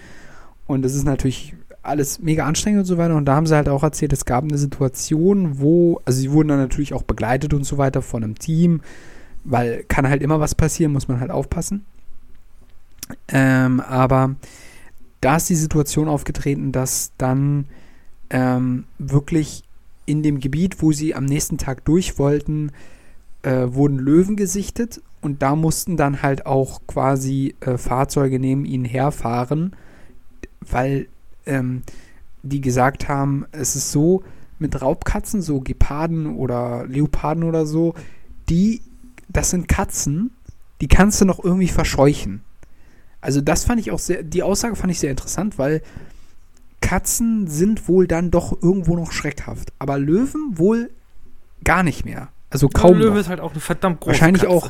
[0.66, 3.16] Und das ist natürlich alles mega anstrengend und so weiter.
[3.16, 6.48] Und da haben sie halt auch erzählt, es gab eine Situation, wo, also sie wurden
[6.48, 8.82] dann natürlich auch begleitet und so weiter von einem Team,
[9.44, 11.86] weil kann halt immer was passieren, muss man halt aufpassen.
[13.28, 14.36] Ähm, aber
[15.20, 17.66] da ist die Situation aufgetreten, dass dann
[18.30, 19.64] ähm, wirklich
[20.06, 22.72] in dem Gebiet, wo sie am nächsten Tag durch wollten,
[23.44, 28.86] äh, wurden Löwen gesichtet und da mussten dann halt auch quasi äh, Fahrzeuge neben ihnen
[28.86, 29.76] herfahren,
[30.62, 31.08] weil
[31.46, 31.84] ähm,
[32.42, 34.24] die gesagt haben, es ist so
[34.60, 37.94] mit Raubkatzen, so Geparden oder Leoparden oder so,
[38.50, 38.82] die,
[39.30, 40.32] das sind Katzen,
[40.82, 42.44] die kannst du noch irgendwie verscheuchen.
[43.22, 45.82] Also das fand ich auch sehr, die Aussage fand ich sehr interessant, weil
[46.82, 50.92] Katzen sind wohl dann doch irgendwo noch schreckhaft, aber Löwen wohl
[51.64, 52.30] gar nicht mehr.
[52.50, 53.00] Also kaum.
[53.00, 53.20] Löwe noch.
[53.20, 54.54] ist halt auch eine verdammt große Wahrscheinlich Katze.
[54.54, 54.70] auch.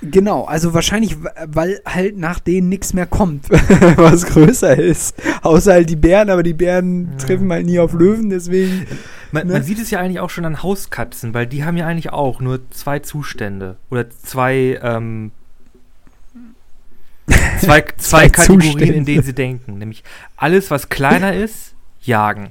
[0.00, 3.50] Genau, also wahrscheinlich, weil halt nach denen nichts mehr kommt,
[3.96, 5.16] was größer ist.
[5.42, 7.16] Außer halt die Bären, aber die Bären Ja.
[7.18, 8.86] treffen halt nie auf Löwen, deswegen.
[9.32, 9.54] Man, ne?
[9.54, 12.40] man sieht es ja eigentlich auch schon an Hauskatzen, weil die haben ja eigentlich auch
[12.40, 13.76] nur zwei Zustände.
[13.90, 15.32] Oder zwei, ähm,
[17.60, 18.94] zwei, zwei, Zwei Kategorien, Zustände.
[18.94, 19.78] in denen sie denken.
[19.78, 20.04] Nämlich
[20.36, 22.50] alles, was kleiner ist, jagen.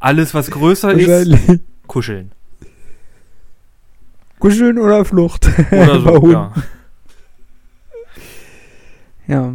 [0.00, 1.30] Alles, was größer ist,
[1.86, 2.32] kuscheln.
[4.44, 5.48] Kuscheln oder Flucht.
[5.70, 6.52] Oder so, ja.
[9.26, 9.54] Ja.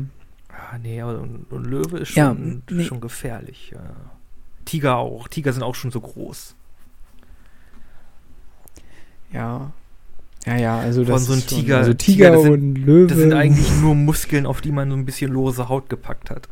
[0.50, 2.84] Ah, nee, aber ein, ein Löwe ist Ja, schon, nee.
[2.86, 3.72] schon gefährlich.
[3.74, 3.82] Ja.
[4.66, 5.28] Tiger auch.
[5.28, 6.56] Tiger sind auch schon so groß.
[9.32, 9.72] Ja.
[10.46, 12.76] Ja, ja, also das allem so ein ist schon- Tiger- Also Tiger, Tiger, sind- und
[12.78, 13.08] Löwe.
[13.08, 16.48] Das sind eigentlich nur Muskeln, auf die man so ein bisschen lose Haut gepackt hat.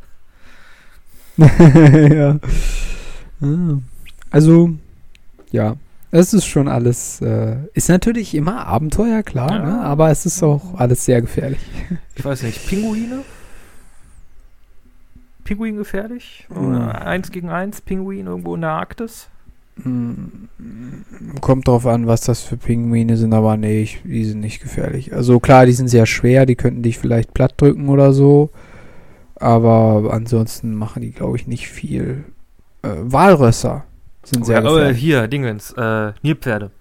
[1.38, 2.40] ja.
[3.42, 3.78] Ah.
[4.30, 4.72] Also,
[5.52, 5.76] ja.
[6.10, 9.66] Es ist schon alles, äh, ist natürlich immer Abenteuer, klar, Ja.
[9.66, 9.82] ne?
[9.82, 11.60] aber es ist auch alles sehr gefährlich.
[12.16, 13.20] Ich weiß nicht, Pinguine?
[15.44, 16.46] Pinguin gefährlich?
[16.54, 16.68] Hm.
[16.76, 19.28] Oder eins gegen eins Pinguin irgendwo in der Arktis?
[19.84, 20.48] Hm,
[21.42, 25.14] Kommt drauf an, was das für Pinguine sind, aber nee, ich, die sind nicht gefährlich.
[25.14, 28.50] Also klar, die sind sehr schwer, die könnten dich vielleicht platt drücken oder so.
[29.36, 32.24] Aber ansonsten machen die, glaube ich, nicht viel.
[32.82, 33.84] Äh, Walrösser
[34.30, 34.98] sind sehr oh, gefährlich.
[35.00, 36.72] hier, Dingens, äh, Nilpferde.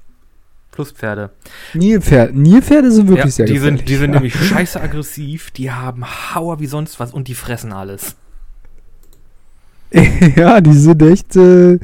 [0.72, 1.30] Flusspferde.
[1.74, 3.78] Nilpferde, Nilpferde sind wirklich Ja, sehr die gefährlich.
[3.80, 4.14] sind, die sind ja.
[4.20, 8.16] nämlich scheiße aggressiv, die haben Hauer wie sonst was und die fressen alles.
[10.36, 11.36] ja, die sind echt.
[11.36, 11.78] Äh,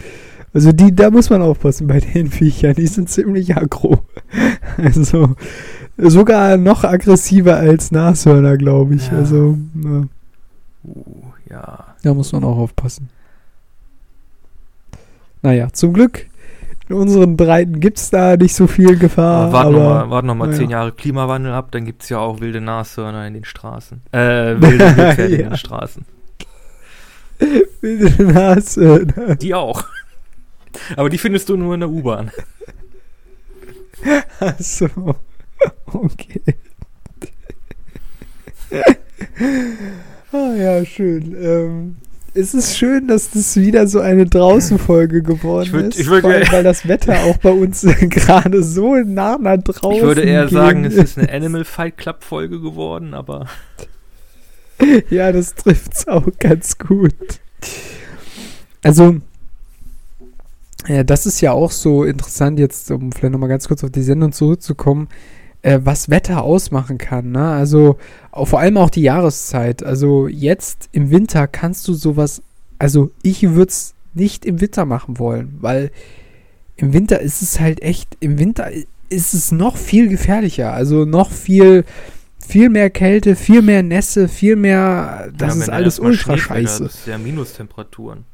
[0.54, 2.74] also die, da muss man aufpassen bei den Viechern.
[2.74, 4.02] Die sind ziemlich aggro.
[4.78, 5.36] Also
[5.98, 9.06] sogar noch aggressiver als Nashörner, glaube ich.
[9.08, 9.18] Ja.
[9.18, 10.02] Also ja,
[10.84, 11.94] Uh, ja.
[12.02, 13.08] da muss man auch aufpassen.
[15.42, 16.26] Naja, zum Glück
[16.88, 19.46] in unseren Breiten gibt es da nicht so viel Gefahr.
[19.46, 20.58] Aber warten nochmal wart noch mal naja.
[20.58, 24.02] zehn Jahre Klimawandel ab, dann gibt es ja auch wilde Nashörner in den Straßen.
[24.12, 24.84] Äh, wilde
[25.34, 25.48] in Ja.
[25.50, 26.04] den Straßen.
[27.80, 29.36] wilde Nashörner.
[29.36, 29.84] Die auch.
[30.96, 32.30] Aber die findest du nur in der U-Bahn.
[34.40, 34.88] Achso.
[35.86, 36.40] Okay.
[40.32, 41.36] ah ja, schön.
[41.40, 41.96] Ähm,
[42.34, 45.98] es ist schön, dass das wieder so eine Draußen-Folge geworden Ich würd- ist.
[46.00, 49.96] ich würd- vor allem, weil das Wetter auch bei uns gerade so nah nach draußen
[49.98, 53.46] Ich würde eher sagen, es ist eine Animal Fight Club Folge geworden, aber
[55.10, 57.14] Ja, das trifft's auch ganz gut.
[58.82, 59.16] Also,
[60.88, 64.02] ja, das ist ja auch so interessant, jetzt, um vielleicht nochmal ganz kurz auf die
[64.02, 65.08] Sendung zurückzukommen,
[65.62, 67.32] äh, was Wetter ausmachen kann.
[67.32, 67.48] Ne?
[67.50, 67.98] Also,
[68.30, 69.82] auch, vor allem auch die Jahreszeit.
[69.82, 72.42] Also, jetzt im Winter kannst du sowas,
[72.78, 75.90] also, ich würde es nicht im Winter machen wollen, weil
[76.76, 78.70] im Winter ist es halt echt, im Winter
[79.08, 80.72] ist es noch viel gefährlicher.
[80.72, 81.84] Also, noch viel
[82.38, 85.30] viel mehr Kälte, viel mehr Nässe, viel mehr.
[85.36, 86.82] Das Ja, ist alles ultra scheiße.
[86.84, 88.24] Das ist ja Minustemperaturen.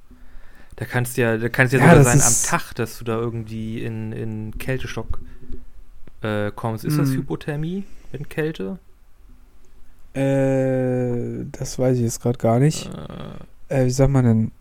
[0.77, 3.83] Da kannst ja, da kannst ja Ja, sogar sein am Tag, dass du da irgendwie
[3.83, 5.21] in, in Kälteschock
[6.23, 6.85] äh, kommst.
[6.85, 7.17] Ist das Mhm.
[7.17, 8.79] Hypothermie mit Kälte?
[10.15, 12.87] Äh, das weiß ich jetzt gerade gar nicht.
[12.87, 14.53] Äh, Äh, wie sagt man denn?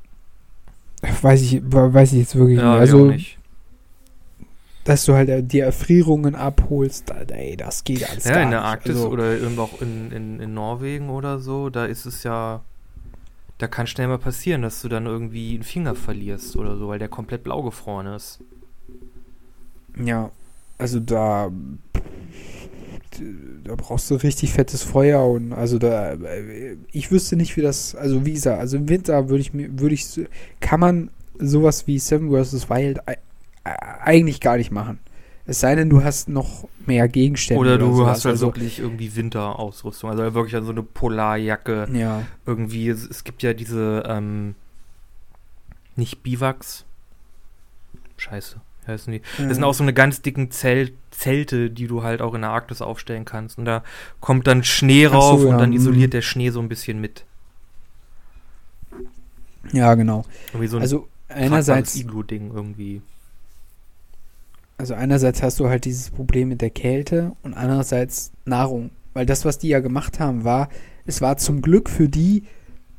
[1.21, 2.79] Weiß ich, weiß ich jetzt wirklich ja, nicht.
[2.79, 3.37] Also, nicht.
[4.83, 8.63] dass du halt äh, die Erfrierungen abholst, ey, das geht alles Ja, gar in der.
[8.63, 12.61] Arktis also, oder irgendwo auch in, in, in Norwegen oder so, da ist es ja,
[13.57, 16.99] da kann schnell mal passieren, dass du dann irgendwie einen Finger verlierst oder so, weil
[16.99, 18.39] der komplett blau gefroren ist.
[19.97, 20.31] Ja,
[20.77, 21.51] also da.
[23.63, 26.15] da brauchst du richtig fettes Feuer und also da,
[26.91, 29.95] ich wüsste nicht, wie das, also wie gesagt, also im Winter würde ich mir, würde
[29.95, 30.05] ich,
[30.59, 31.09] kann man
[31.39, 32.69] sowas wie Seven vs.
[32.69, 33.17] Wild ei-
[33.63, 34.99] eigentlich gar nicht machen.
[35.45, 37.59] Es sei denn, du hast noch mehr Gegenstände.
[37.61, 38.17] Oder du sowas.
[38.17, 40.09] hast halt also, wirklich irgendwie Winterausrüstung.
[40.09, 41.87] Also wirklich so eine Polarjacke.
[41.93, 42.23] Ja.
[42.45, 44.55] Irgendwie, es, es gibt ja diese, ähm,
[45.95, 46.85] nicht Biwaks.
[48.17, 48.57] Scheiße,
[48.87, 49.21] heißen die?
[49.37, 52.51] Das sind auch so eine ganz dicken Zelt, Zelte, die du halt auch in der
[52.51, 53.57] Arktis aufstellen kannst.
[53.57, 53.83] Und da
[54.19, 55.77] kommt dann Schnee Ach so, rauf ja, und dann mhm.
[55.77, 57.25] isoliert der Schnee so ein bisschen mit.
[59.71, 60.25] Ja, genau.
[60.53, 63.01] So ein Also einerseits, Iglu-Ding irgendwie.
[64.77, 68.91] also einerseits hast du halt dieses Problem mit der Kälte und andererseits Nahrung.
[69.13, 70.69] Weil das, was die ja gemacht haben, war,
[71.05, 72.43] es war zum Glück für die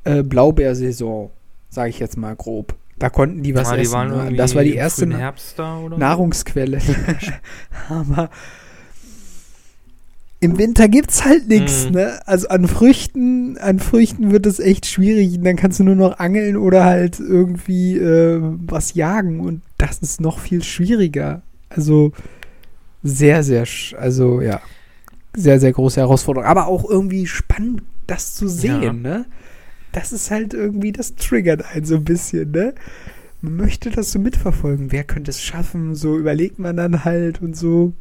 [0.04, 1.30] äh, Blaubeersaison,
[1.70, 2.74] sage ich jetzt mal grob.
[2.98, 4.08] Da konnten die was die essen.
[4.08, 4.14] ne?
[4.14, 5.88] irgendwie Das war die erste Na da?
[5.96, 6.80] Nahrungsquelle.
[7.88, 8.30] Aber
[10.40, 11.92] im Winter gibt's halt nichts, Mhm.
[11.96, 12.20] ne?
[12.26, 15.40] Also an Früchten, an Früchten wird es echt schwierig.
[15.42, 19.40] Dann kannst du nur noch angeln oder halt irgendwie äh, was jagen.
[19.40, 21.42] Und das ist noch viel schwieriger.
[21.70, 22.12] Also
[23.02, 24.60] sehr, sehr, sch- also ja,
[25.34, 26.48] sehr, sehr große Herausforderung.
[26.48, 28.92] Aber auch irgendwie spannend, das zu sehen, Ja.
[28.92, 29.26] ne?
[29.98, 32.72] Das ist halt irgendwie, das triggert einen so ein bisschen, ne?
[33.40, 34.92] Man möchte das so mitverfolgen.
[34.92, 35.96] Wer könnte es schaffen?
[35.96, 37.94] So überlegt man dann halt und so.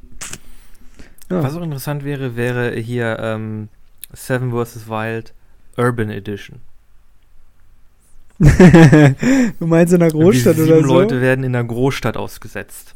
[1.31, 1.41] Ja.
[1.41, 3.69] Was auch interessant wäre, wäre hier ähm,
[4.13, 4.87] Seven vs.
[4.87, 5.33] Wild
[5.75, 6.59] Urban Edition.
[8.37, 10.93] du meinst in einer Großstadt oder so?
[10.93, 12.93] Leute werden in der Großstadt ausgesetzt.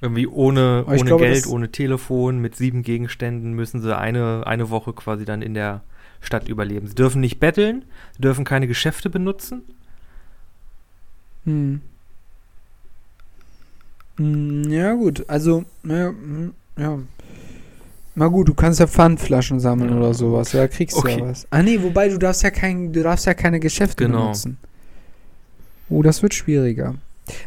[0.00, 4.92] Irgendwie ohne, ohne glaube, Geld, ohne Telefon, mit sieben Gegenständen müssen sie eine, eine Woche
[4.94, 5.82] quasi dann in der
[6.20, 6.86] Stadt überleben.
[6.88, 7.84] Sie dürfen nicht betteln,
[8.16, 9.62] sie dürfen keine Geschäfte benutzen.
[11.44, 11.80] Hm.
[14.16, 15.24] Hm, Ja, gut.
[15.28, 16.98] Also, ja, hm, ja.
[18.14, 20.52] Na gut, du kannst ja Pfandflaschen sammeln oder sowas.
[20.52, 21.20] Ja, kriegst du Okay.
[21.20, 21.46] ja was.
[21.50, 24.22] Ah nee, wobei du darfst ja kein, du darfst ja keine Geschäfte Genau.
[24.22, 24.58] benutzen.
[25.88, 26.96] Oh, das wird schwieriger.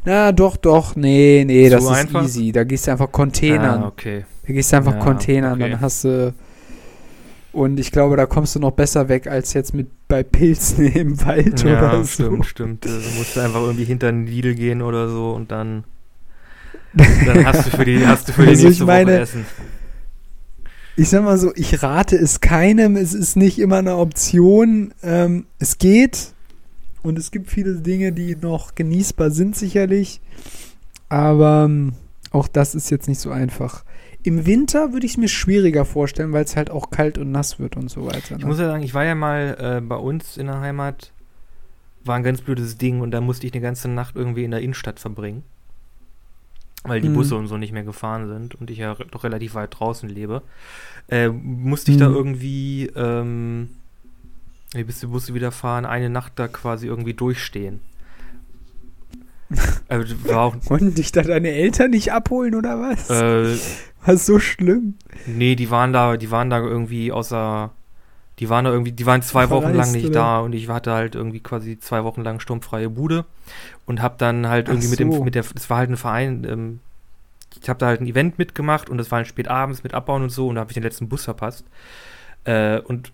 [0.05, 0.95] Na, doch, doch.
[0.95, 2.23] Nee, nee, Zu das ist einfach?
[2.23, 2.51] easy.
[2.53, 3.83] Da gehst du einfach Containern.
[3.83, 4.25] Ah, okay.
[4.47, 5.71] Da gehst du einfach Ja, Containern, okay.
[5.71, 6.33] dann hast du.
[7.53, 11.23] Und ich glaube, da kommst du noch besser weg als jetzt mit bei Pilzen im
[11.25, 12.07] Wald Ja, oder so.
[12.07, 12.87] stimmt, stimmt.
[12.87, 15.83] Also musst du einfach irgendwie hinter den Lidl gehen oder so und dann,
[16.93, 19.45] dann hast du für die, hast du für die Also ich nächste meine- Woche Essen.
[20.97, 22.95] Ich sag mal so, ich rate es keinem.
[22.97, 24.93] Es ist nicht immer eine Option.
[25.01, 26.33] Ähm, es geht.
[27.01, 30.19] Und es gibt viele Dinge, die noch genießbar sind, sicherlich.
[31.09, 31.93] Aber ähm,
[32.31, 33.83] auch das ist jetzt nicht so einfach.
[34.23, 37.59] Im Winter würde ich es mir schwieriger vorstellen, weil es halt auch kalt und nass
[37.59, 38.35] wird und so weiter.
[38.35, 38.45] Ich Ne?
[38.45, 41.11] muss ja sagen, ich war ja mal äh, bei uns in der Heimat,
[42.03, 44.61] war ein ganz blödes Ding und da musste ich eine ganze Nacht irgendwie in der
[44.61, 45.43] Innenstadt verbringen.
[46.83, 47.13] Weil die Mhm.
[47.13, 50.41] Busse und so nicht mehr gefahren sind und ich ja doch relativ weit draußen lebe.
[51.09, 52.15] Äh, musste ich da Mhm.
[52.15, 53.69] irgendwie, ähm,
[54.73, 57.79] bis die Busse wieder fahren, eine Nacht da quasi irgendwie durchstehen.
[59.89, 63.09] Also, war auch, Wollten dich da deine Eltern nicht abholen oder was?
[63.09, 63.57] äh,
[64.05, 64.95] War so schlimm.
[65.25, 67.71] Nee, die waren da, die waren da irgendwie außer,
[68.39, 70.13] die waren da irgendwie, die waren zwei Wochen lang Verreist, nicht oder?
[70.13, 73.25] da und ich hatte halt irgendwie quasi zwei Wochen lang sturmfreie Bude
[73.85, 75.03] und hab dann halt irgendwie mit so.
[75.03, 76.79] dem, mit der, das war halt ein Verein, ähm,
[77.61, 80.23] ich habe da halt ein Event mitgemacht und das war halt spät abends mit Abbauen
[80.23, 81.65] und so und da habe ich den letzten Bus verpasst.
[82.43, 83.11] Äh, und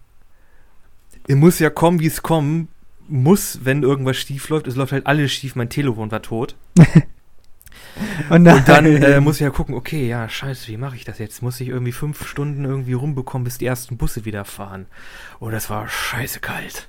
[1.27, 2.69] es muss ja kommen, wie es kommen
[3.09, 4.67] muss, wenn irgendwas schief läuft.
[4.67, 6.55] Es läuft halt alles schief, mein Telefon war tot.
[8.29, 11.03] Und dann, Und dann äh, muss ich ja gucken, okay, ja, scheiße, wie mache ich
[11.05, 11.41] das jetzt?
[11.41, 14.85] Muss ich irgendwie fünf Stunden irgendwie rumbekommen, bis die ersten Busse wieder fahren.
[15.39, 16.87] Oh, das war scheiße kalt.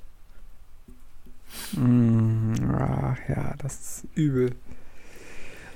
[1.73, 4.55] Mm, ah, ja, das ist übel.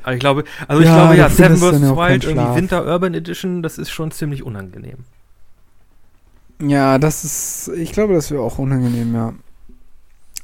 [0.03, 1.97] Aber ich glaube, also ich Ja, glaube ja, Seven vs.
[1.97, 2.55] Wild, irgendwie.
[2.57, 5.05] Winter Urban Edition, das ist schon ziemlich unangenehm.
[6.61, 9.35] Ja, das ist, ich glaube, das wäre auch unangenehm, ja.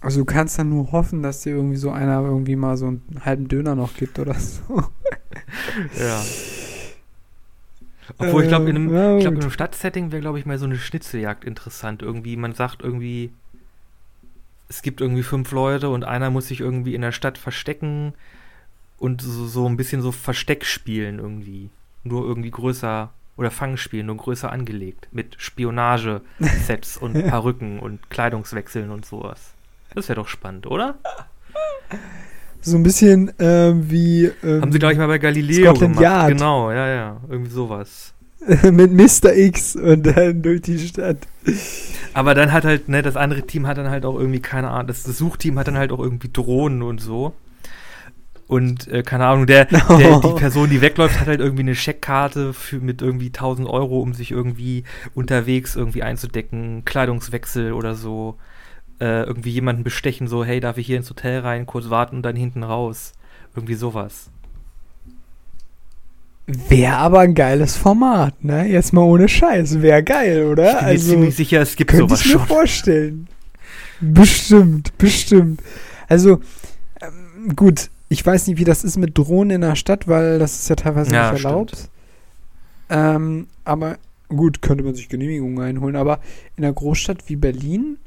[0.00, 3.20] Also du kannst dann nur hoffen, dass dir irgendwie so einer irgendwie mal so einen
[3.24, 4.84] halben Döner noch gibt oder so.
[5.98, 6.22] Ja.
[8.16, 10.58] Obwohl, ich glaube, in einem, ja, ich glaub, in einem Stadtsetting wäre, glaube ich, mal
[10.58, 12.02] so eine Schnitzeljagd interessant.
[12.02, 13.32] Irgendwie, man sagt irgendwie,
[14.68, 18.14] es gibt irgendwie fünf Leute und einer muss sich irgendwie in der Stadt verstecken
[18.98, 21.70] und so, so ein bisschen so Versteck spielen irgendwie.
[22.02, 25.08] Nur irgendwie größer oder Fangspielen, nur größer angelegt.
[25.12, 29.54] Mit Spionage-Sets und Perücken und Kleidungswechseln und sowas.
[29.98, 30.94] Das wäre doch spannend, oder?
[32.60, 36.02] So ein bisschen ähm, wie ähm, Haben sie, glaube ich, mal bei Galileo Scotland gemacht.
[36.02, 36.28] Yard.
[36.28, 37.20] Genau, ja, ja.
[37.28, 38.14] Irgendwie sowas.
[38.70, 39.34] mit Mr.
[39.34, 41.26] X und dann durch die Stadt.
[42.14, 44.86] Aber dann hat halt, ne, das andere Team hat dann halt auch irgendwie, keine Ahnung,
[44.86, 47.32] das, das Suchteam hat dann halt auch irgendwie Drohnen und so.
[48.46, 52.52] Und äh, keine Ahnung, der, der, die Person, die wegläuft, hat halt irgendwie eine Scheckkarte
[52.52, 54.84] für, mit irgendwie 1000 Euro, um sich irgendwie
[55.14, 58.36] unterwegs irgendwie einzudecken, Kleidungswechsel oder so.
[59.00, 62.22] Äh, irgendwie jemanden bestechen, so, hey, darf ich hier ins Hotel rein, kurz warten und
[62.22, 63.12] dann hinten raus.
[63.54, 64.30] Irgendwie sowas.
[66.46, 68.66] Wäre aber ein geiles Format, ne?
[68.66, 69.82] Jetzt mal ohne Scheiß.
[69.82, 70.70] Wäre geil, oder?
[70.70, 73.28] Ich bin also, mir ziemlich sicher, es gibt könnte sowas ich mir vorstellen.
[74.00, 75.62] Bestimmt, bestimmt.
[76.08, 76.40] Also,
[77.00, 80.60] ähm, gut, ich weiß nicht, wie das ist mit Drohnen in der Stadt, weil das
[80.60, 81.90] ist ja teilweise Ja, nicht erlaubt.
[82.88, 85.96] Ähm, aber gut, könnte man sich Genehmigungen einholen.
[85.96, 86.20] Aber
[86.56, 87.98] in einer Großstadt wie Berlin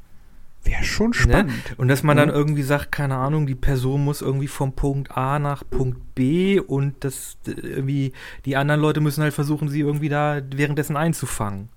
[0.64, 1.52] wäre schon spannend.
[1.78, 2.36] Und dass man dann Ja.
[2.36, 7.04] irgendwie sagt, keine Ahnung, die Person muss irgendwie vom Punkt A nach Punkt B und
[7.04, 8.14] das irgendwie,
[8.46, 11.70] die anderen Leute müssen halt versuchen, sie irgendwie da währenddessen einzufangen.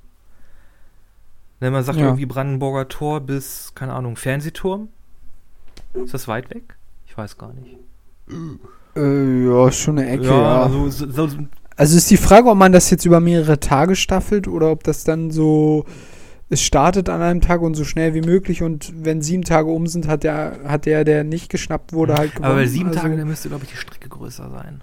[1.60, 2.06] Wenn man sagt Ja.
[2.06, 4.88] irgendwie Brandenburger Tor bis, keine Ahnung, Fernsehturm.
[5.94, 6.76] Ist das weit weg?
[7.06, 7.76] Ich weiß gar nicht.
[8.96, 10.24] Äh, ja, ist schon eine Ecke.
[10.26, 11.38] Ja, also so, so, so,
[11.76, 15.04] Also ist die Frage, ob man das jetzt über mehrere Tage staffelt oder ob das
[15.04, 15.84] dann so,
[16.54, 19.88] es startet an einem Tag und so schnell wie möglich und wenn sieben Tage um
[19.88, 22.44] sind, hat der, hat der, der nicht geschnappt wurde, halt gewonnen.
[22.44, 24.82] aber bei sieben also, Tagen, da müsste, glaube ich, die Strecke größer sein.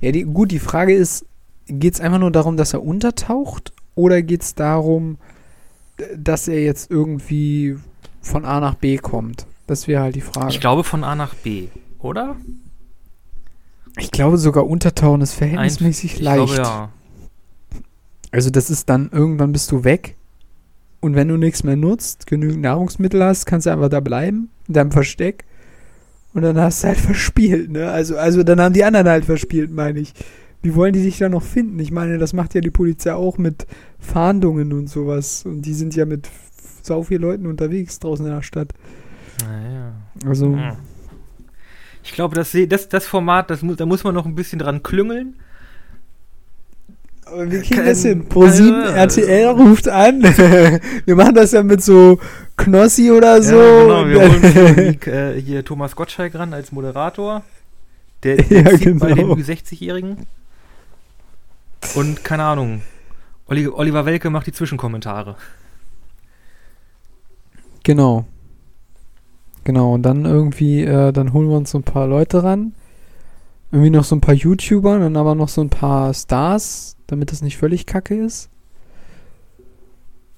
[0.00, 1.24] Ja, die, gut, die Frage ist,
[1.66, 5.16] geht es einfach nur darum, dass er untertaucht oder geht es darum,
[6.16, 7.78] dass er jetzt irgendwie
[8.20, 9.46] von A nach B kommt?
[9.66, 10.50] Das wäre halt die Frage.
[10.50, 11.68] Ich glaube von A nach B,
[11.98, 12.36] oder?
[13.96, 16.54] Ich glaube sogar untertauchen ist verhältnismäßig ich leicht.
[16.54, 16.88] Glaube, ja.
[18.30, 20.16] Also das ist dann, irgendwann bist du weg.
[21.00, 24.74] Und wenn du nichts mehr nutzt, genügend Nahrungsmittel hast, kannst du einfach da bleiben, in
[24.74, 25.44] deinem Versteck.
[26.34, 27.90] Und dann hast du halt verspielt, ne?
[27.90, 30.12] Also, also dann haben die anderen halt verspielt, meine ich.
[30.62, 31.78] Wie wollen die dich da noch finden?
[31.78, 33.66] Ich meine, das macht ja die Polizei auch mit
[33.98, 35.46] Fahndungen und sowas.
[35.46, 36.28] Und die sind ja mit
[36.82, 38.72] sau vielen Leuten unterwegs draußen in der Stadt.
[39.42, 39.94] Naja.
[40.26, 40.72] Also, Hm.
[42.02, 45.36] Ich glaube, das, das, das Format, das da muss man noch ein bisschen dran klüngeln.
[47.32, 48.28] Aber wir kriegen Kein- das hin.
[48.28, 48.96] Pro7 Ja, ja.
[48.96, 50.22] RTL ruft an.
[51.04, 52.18] wir machen das ja mit so
[52.56, 53.56] Knossi oder so.
[53.60, 54.08] ja, genau.
[54.08, 57.42] Wir holen äh, hier Thomas Gottschalk ran als Moderator.
[58.22, 59.34] Der, der Ja, zieht bei den genau.
[59.34, 60.26] Ü60-Jährigen.
[61.94, 62.82] Und keine Ahnung.
[63.48, 65.34] Oliver Welke macht die Zwischenkommentare.
[67.82, 68.26] Genau.
[69.64, 72.74] Genau, und dann irgendwie, äh, dann holen wir uns so ein paar Leute ran.
[73.72, 77.40] Irgendwie noch so ein paar YouTuber, dann aber noch so ein paar Stars, damit das
[77.42, 78.48] nicht völlig kacke ist.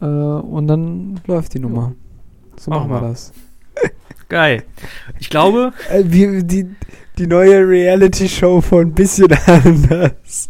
[0.00, 1.94] Äh, und dann läuft die Nummer.
[2.58, 3.00] So Machen wir.
[3.00, 3.32] das.
[4.28, 4.64] Geil.
[5.18, 6.66] Ich glaube, Äh, wie, die,
[7.18, 10.48] die neue Reality-Show von bisschen anders.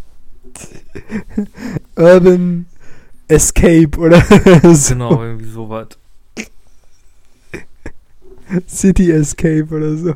[1.97, 2.67] Urban
[3.29, 4.21] Escape oder
[4.75, 4.95] so.
[4.95, 5.89] genau, irgendwie sowas.
[8.69, 10.15] City Escape oder so.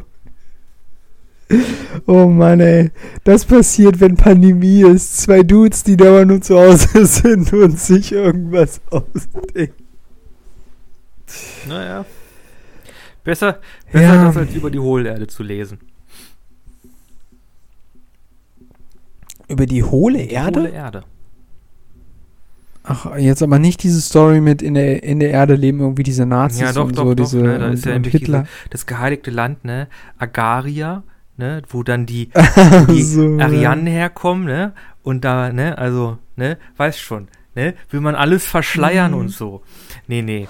[2.07, 2.91] Oh Mann, ey.
[3.25, 5.19] Das passiert, wenn Pandemie ist.
[5.19, 9.85] Zwei Dudes, die dauernd nur zu Hause sind und sich irgendwas ausdenken.
[11.69, 12.05] Naja.
[13.25, 13.61] Besser,
[13.93, 14.25] besser Ja.
[14.27, 15.79] das als über die Hohlerde zu lesen.
[19.49, 20.61] Über die hohle Die Erde?
[20.61, 21.05] Hohle Erde.
[22.89, 26.25] Ach, jetzt aber nicht diese Story mit in der, in der Erde leben irgendwie diese
[26.25, 28.47] Nazis Ja, doch, und doch, so, doch, diese ne, da ist ja Hitler.
[28.71, 29.89] Das geheiligte Land, ne?
[30.19, 31.03] Agaria,
[31.37, 31.63] ne?
[31.69, 32.31] Wo dann die,
[32.89, 33.39] die so.
[33.39, 34.73] Arianen herkommen, ne?
[35.03, 35.77] Und da, ne?
[35.79, 36.59] Also, ne?
[36.77, 37.75] Weiß schon, ne?
[37.91, 39.19] Will man alles verschleiern Mhm.
[39.19, 39.63] und so.
[40.09, 40.49] Nee, nee.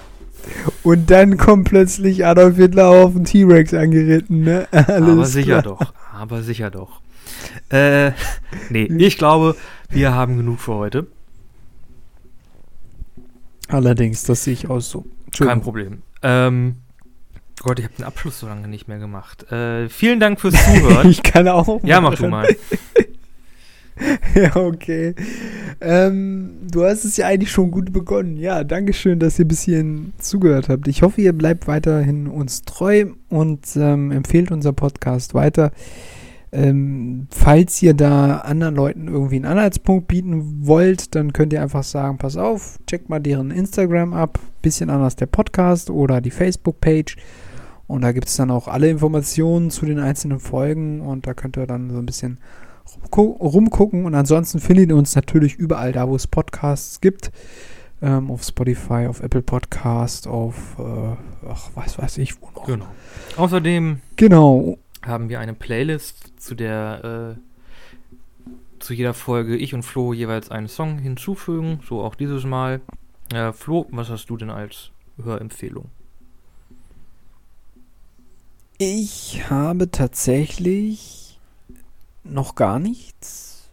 [0.83, 4.67] Und dann kommt plötzlich Adolf Hitler auf den T-Rex angeritten, ne?
[4.71, 5.77] Alles aber sicher klar.
[5.77, 5.93] doch.
[6.13, 7.01] Aber sicher doch.
[7.69, 8.11] Äh,
[8.69, 9.55] nee, ich glaube,
[9.89, 11.07] wir haben genug für heute.
[13.67, 15.05] Allerdings, das sehe ich auch so.
[15.37, 15.61] Kein.
[15.61, 16.01] Problem.
[16.23, 16.77] Ähm,
[17.63, 19.51] Gott, ich habe den Abschluss so lange nicht mehr gemacht.
[19.51, 21.09] Äh, vielen Dank fürs Zuhören.
[21.09, 21.83] Ich kann auch.
[21.83, 22.47] ja, mach du mal.
[24.35, 25.15] Ja, okay.
[25.81, 28.37] Ähm, du hast es ja eigentlich schon gut begonnen.
[28.37, 30.87] Ja, Dankeschön, dass ihr bis hierhin zugehört habt.
[30.87, 35.71] Ich hoffe, ihr bleibt weiterhin uns treu und ähm, empfehlt unser Podcast weiter.
[36.51, 41.83] Ähm, falls ihr da anderen Leuten irgendwie einen Anhaltspunkt bieten wollt, dann könnt ihr einfach
[41.83, 47.17] sagen, pass auf, checkt mal deren Instagram ab, bisschen anders der Podcast oder die Facebook-Page.
[47.87, 51.57] Und da gibt es dann auch alle Informationen zu den einzelnen Folgen und da könnt
[51.57, 52.37] ihr dann so ein bisschen
[52.85, 54.05] rumgu- rumgucken.
[54.05, 57.31] Und ansonsten findet ihr uns natürlich überall da, wo es Podcasts gibt.
[58.01, 61.15] Ähm, auf Spotify, auf Apple Podcast, auf, äh,
[61.49, 62.65] ach, was weiß ich, wo noch.
[62.65, 62.85] Genau.
[63.37, 64.77] Außerdem Genau.
[65.03, 70.67] haben wir eine Playlist, zu der äh, zu jeder Folge ich und Flo jeweils einen
[70.67, 71.79] Song hinzufügen.
[71.87, 72.81] So auch dieses Mal.
[73.33, 74.91] Äh, Flo, was hast du denn als
[75.23, 75.85] Hörempfehlung?
[78.77, 81.39] Ich habe tatsächlich
[82.23, 83.69] noch gar nichts.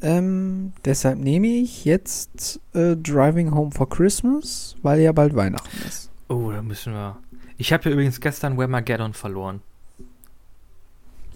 [0.00, 6.10] Ähm, deshalb nehme ich jetzt äh, Driving Home for Christmas, weil ja bald Weihnachten ist.
[6.28, 7.18] Oh, da müssen wir.
[7.58, 9.60] Ich habe ja übrigens gestern Wemageddon verloren.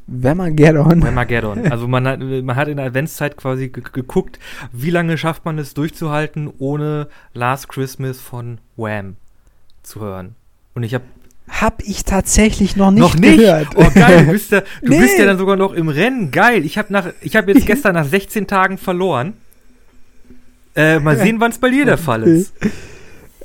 [0.07, 1.03] Wemageddon?
[1.03, 1.67] Wemageddon.
[1.71, 4.39] Also man hat, man hat in der Adventszeit quasi geguckt,
[4.73, 9.17] wie lange schafft man es durchzuhalten, ohne Last Christmas von Wham
[9.83, 10.35] zu hören.
[10.75, 11.05] Und ich habe
[11.61, 13.39] hab ich tatsächlich noch nicht, noch nicht?
[13.39, 13.69] gehört.
[13.77, 15.01] Oh geil, du, bist ja, du nee.
[15.01, 16.31] bist ja dann sogar noch im Rennen.
[16.31, 16.65] Geil.
[16.65, 19.35] Ich habe nach ich habe jetzt gestern nach 16 Tagen verloren.
[20.75, 22.55] Äh, mal sehen, wann es bei dir der Fall ist.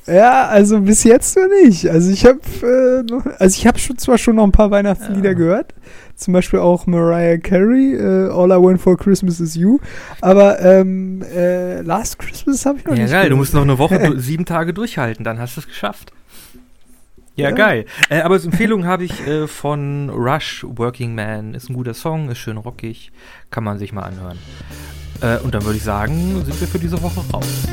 [0.07, 1.89] Ja, also bis jetzt noch nicht.
[1.89, 5.33] Also ich habe äh, also ich habe schon zwar schon noch ein paar Weihnachtslieder ja.
[5.33, 5.73] gehört,
[6.15, 9.79] zum Beispiel auch Mariah Carey, äh, All I Want for Christmas is You,
[10.21, 13.11] aber ähm, äh, Last Christmas habe ich noch ja, nicht.
[13.11, 13.31] Ja geil, gehört.
[13.33, 16.13] du musst noch eine Woche, sieben Tage durchhalten, dann hast du es geschafft.
[17.37, 17.55] Ja, ja.
[17.55, 17.85] geil.
[18.09, 21.53] Äh, aber als Empfehlung habe ich äh, von Rush Working Man.
[21.53, 23.11] Ist ein guter Song, ist schön rockig.
[23.51, 24.39] Kann man sich mal anhören.
[25.21, 27.67] Äh, und dann würde ich sagen, sind wir für diese Woche raus.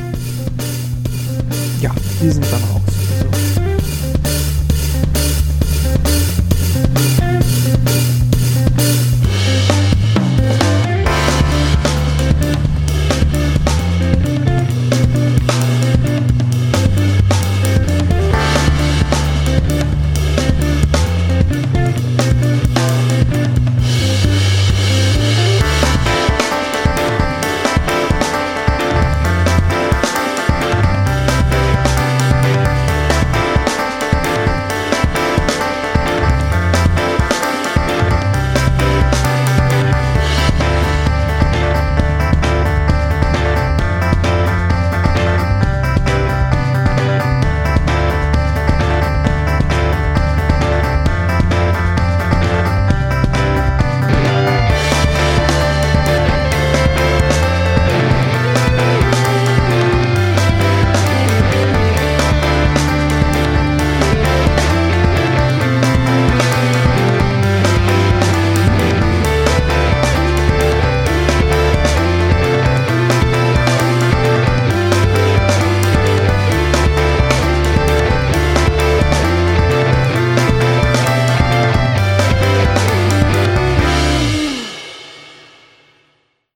[1.81, 2.93] Ja, wir sind dann raus.